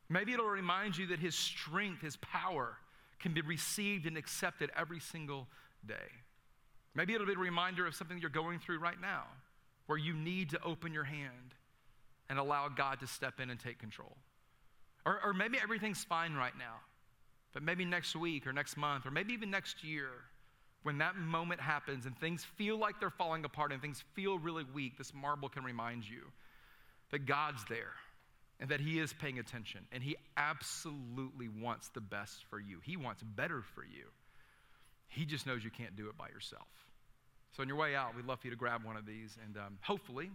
Maybe 0.09 0.33
it'll 0.33 0.45
remind 0.45 0.97
you 0.97 1.07
that 1.07 1.19
His 1.19 1.35
strength, 1.35 2.01
His 2.01 2.17
power 2.17 2.77
can 3.19 3.33
be 3.33 3.41
received 3.41 4.05
and 4.05 4.17
accepted 4.17 4.71
every 4.75 4.99
single 4.99 5.47
day. 5.85 5.95
Maybe 6.97 7.13
it'll 7.13 7.27
be 7.27 7.33
a 7.33 7.37
reminder 7.37 7.85
of 7.85 7.93
something 7.93 8.17
you're 8.17 8.31
going 8.31 8.57
through 8.57 8.79
right 8.79 8.99
now 8.99 9.25
where 9.85 9.99
you 9.99 10.15
need 10.15 10.49
to 10.49 10.63
open 10.63 10.93
your 10.93 11.03
hand 11.03 11.53
and 12.27 12.39
allow 12.39 12.69
God 12.69 12.99
to 13.01 13.07
step 13.07 13.39
in 13.39 13.51
and 13.51 13.59
take 13.59 13.77
control. 13.77 14.17
Or, 15.05 15.19
or 15.23 15.31
maybe 15.31 15.59
everything's 15.61 16.03
fine 16.03 16.33
right 16.33 16.57
now, 16.57 16.79
but 17.53 17.61
maybe 17.61 17.85
next 17.85 18.15
week 18.15 18.47
or 18.47 18.51
next 18.51 18.77
month 18.77 19.05
or 19.05 19.11
maybe 19.11 19.31
even 19.31 19.51
next 19.51 19.83
year, 19.83 20.09
when 20.81 20.97
that 20.97 21.15
moment 21.15 21.61
happens 21.61 22.07
and 22.07 22.17
things 22.17 22.43
feel 22.43 22.77
like 22.79 22.99
they're 22.99 23.11
falling 23.11 23.45
apart 23.45 23.71
and 23.71 23.79
things 23.79 24.03
feel 24.15 24.39
really 24.39 24.65
weak, 24.73 24.97
this 24.97 25.13
marble 25.13 25.49
can 25.49 25.63
remind 25.63 26.03
you 26.03 26.21
that 27.11 27.27
God's 27.27 27.63
there 27.69 27.93
and 28.59 28.69
that 28.69 28.79
He 28.79 28.99
is 28.99 29.13
paying 29.13 29.37
attention 29.37 29.81
and 29.91 30.01
He 30.01 30.15
absolutely 30.35 31.47
wants 31.47 31.89
the 31.89 32.01
best 32.01 32.45
for 32.49 32.59
you. 32.59 32.79
He 32.83 32.97
wants 32.97 33.21
better 33.21 33.61
for 33.61 33.83
you. 33.83 34.07
He 35.09 35.25
just 35.25 35.45
knows 35.45 35.63
you 35.63 35.69
can't 35.69 35.95
do 35.95 36.07
it 36.09 36.17
by 36.17 36.29
yourself. 36.29 36.67
So, 37.57 37.63
on 37.63 37.67
your 37.67 37.77
way 37.77 37.95
out, 37.95 38.15
we'd 38.15 38.25
love 38.25 38.39
for 38.39 38.45
you 38.45 38.51
to 38.51 38.57
grab 38.57 38.85
one 38.85 38.95
of 38.95 39.07
these 39.07 39.35
and 39.43 39.57
um, 39.57 39.79
hopefully, 39.81 40.29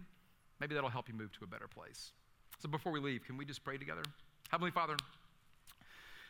maybe 0.59 0.75
that'll 0.75 0.89
help 0.89 1.07
you 1.07 1.13
move 1.13 1.31
to 1.39 1.45
a 1.45 1.47
better 1.47 1.69
place. 1.69 2.11
So, 2.59 2.67
before 2.67 2.91
we 2.91 2.99
leave, 2.99 3.23
can 3.23 3.37
we 3.37 3.45
just 3.45 3.63
pray 3.63 3.77
together? 3.77 4.03
Heavenly 4.49 4.71
Father, 4.71 4.97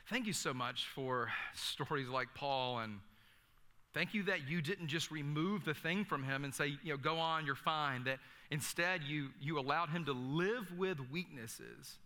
thank 0.07 0.27
you 0.27 0.33
so 0.33 0.53
much 0.53 0.85
for 0.93 1.31
stories 1.55 2.07
like 2.07 2.27
Paul 2.35 2.77
and 2.77 2.99
Thank 3.93 4.15
you 4.15 4.23
that 4.23 4.49
you 4.49 4.59
didn't 4.59 4.87
just 4.87 5.11
remove 5.11 5.65
the 5.65 5.75
thing 5.75 6.03
from 6.03 6.23
him 6.23 6.43
and 6.43 6.53
say, 6.53 6.79
you 6.83 6.93
know, 6.93 6.97
go 6.97 7.19
on, 7.19 7.45
you're 7.45 7.53
fine. 7.53 8.05
That 8.05 8.17
instead 8.49 9.03
you, 9.03 9.29
you 9.39 9.59
allowed 9.59 9.89
him 9.89 10.05
to 10.05 10.13
live 10.13 10.71
with 10.75 10.97
weaknesses 11.11 11.97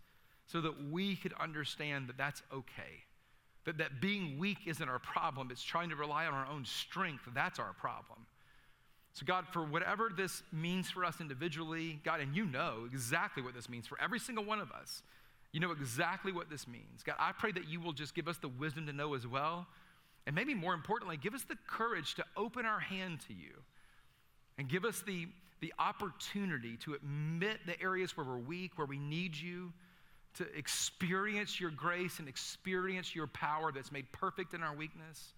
so 0.44 0.60
that 0.60 0.90
we 0.90 1.16
could 1.16 1.32
understand 1.40 2.08
that 2.08 2.18
that's 2.18 2.42
okay. 2.52 3.04
That, 3.64 3.78
that 3.78 4.02
being 4.02 4.38
weak 4.38 4.58
isn't 4.66 4.86
our 4.86 4.98
problem, 4.98 5.48
it's 5.50 5.62
trying 5.62 5.88
to 5.88 5.96
rely 5.96 6.26
on 6.26 6.34
our 6.34 6.46
own 6.46 6.66
strength. 6.66 7.22
That's 7.34 7.58
our 7.58 7.72
problem. 7.72 8.26
So, 9.18 9.26
God, 9.26 9.46
for 9.50 9.64
whatever 9.64 10.12
this 10.16 10.44
means 10.52 10.88
for 10.92 11.04
us 11.04 11.20
individually, 11.20 11.98
God, 12.04 12.20
and 12.20 12.36
you 12.36 12.46
know 12.46 12.84
exactly 12.86 13.42
what 13.42 13.52
this 13.52 13.68
means 13.68 13.84
for 13.84 14.00
every 14.00 14.20
single 14.20 14.44
one 14.44 14.60
of 14.60 14.70
us. 14.70 15.02
You 15.50 15.58
know 15.58 15.72
exactly 15.72 16.30
what 16.30 16.48
this 16.48 16.68
means. 16.68 17.02
God, 17.04 17.16
I 17.18 17.32
pray 17.32 17.50
that 17.50 17.66
you 17.66 17.80
will 17.80 17.92
just 17.92 18.14
give 18.14 18.28
us 18.28 18.36
the 18.38 18.46
wisdom 18.46 18.86
to 18.86 18.92
know 18.92 19.14
as 19.14 19.26
well. 19.26 19.66
And 20.28 20.36
maybe 20.36 20.54
more 20.54 20.72
importantly, 20.72 21.16
give 21.16 21.34
us 21.34 21.42
the 21.42 21.56
courage 21.66 22.14
to 22.14 22.24
open 22.36 22.64
our 22.64 22.78
hand 22.78 23.18
to 23.26 23.34
you 23.34 23.54
and 24.56 24.68
give 24.68 24.84
us 24.84 25.02
the, 25.04 25.26
the 25.62 25.74
opportunity 25.80 26.76
to 26.84 26.94
admit 26.94 27.58
the 27.66 27.80
areas 27.82 28.16
where 28.16 28.24
we're 28.24 28.38
weak, 28.38 28.78
where 28.78 28.86
we 28.86 29.00
need 29.00 29.36
you, 29.36 29.72
to 30.34 30.46
experience 30.56 31.58
your 31.58 31.72
grace 31.72 32.20
and 32.20 32.28
experience 32.28 33.16
your 33.16 33.26
power 33.26 33.72
that's 33.72 33.90
made 33.90 34.06
perfect 34.12 34.54
in 34.54 34.62
our 34.62 34.76
weakness. 34.76 35.32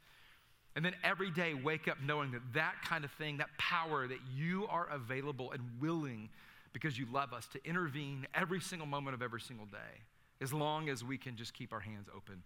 And 0.76 0.84
then 0.84 0.94
every 1.02 1.30
day 1.30 1.54
wake 1.54 1.88
up 1.88 1.98
knowing 2.04 2.30
that 2.32 2.42
that 2.54 2.74
kind 2.84 3.04
of 3.04 3.10
thing, 3.12 3.38
that 3.38 3.50
power, 3.58 4.06
that 4.06 4.20
you 4.34 4.66
are 4.68 4.88
available 4.90 5.50
and 5.52 5.62
willing 5.80 6.28
because 6.72 6.98
you 6.98 7.06
love 7.12 7.32
us 7.32 7.48
to 7.48 7.64
intervene 7.64 8.26
every 8.34 8.60
single 8.60 8.86
moment 8.86 9.14
of 9.14 9.22
every 9.22 9.40
single 9.40 9.66
day, 9.66 10.02
as 10.40 10.52
long 10.52 10.88
as 10.88 11.02
we 11.02 11.18
can 11.18 11.36
just 11.36 11.52
keep 11.54 11.72
our 11.72 11.80
hands 11.80 12.08
open 12.14 12.42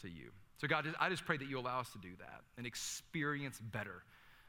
to 0.00 0.08
you. 0.08 0.30
So, 0.58 0.66
God, 0.66 0.86
I 0.98 1.10
just 1.10 1.26
pray 1.26 1.36
that 1.36 1.48
you 1.48 1.58
allow 1.58 1.80
us 1.80 1.90
to 1.92 1.98
do 1.98 2.10
that 2.18 2.40
and 2.56 2.66
experience 2.66 3.60
better 3.60 4.02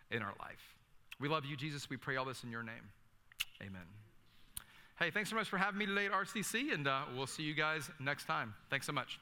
in 0.10 0.22
our 0.22 0.34
life. 0.40 0.78
We 1.20 1.28
love 1.28 1.46
you, 1.46 1.58
Jesus. 1.58 1.90
We 1.90 1.98
pray 1.98 2.16
all 2.16 2.26
this 2.26 2.44
in 2.44 2.52
your 2.52 2.64
name. 2.64 2.92
Amen. 3.62 3.82
Hey, 5.00 5.12
thanks 5.12 5.30
so 5.30 5.36
much 5.36 5.50
for 5.50 5.58
having 5.58 5.78
me 5.78 5.86
today 5.86 6.06
at 6.06 6.12
RCC, 6.12 6.74
and 6.74 6.88
uh, 6.88 7.02
we'll 7.16 7.28
see 7.28 7.44
you 7.44 7.54
guys 7.54 7.90
next 8.00 8.26
time. 8.26 8.54
Thanks 8.70 8.86
so 8.86 8.94
much. 8.94 9.20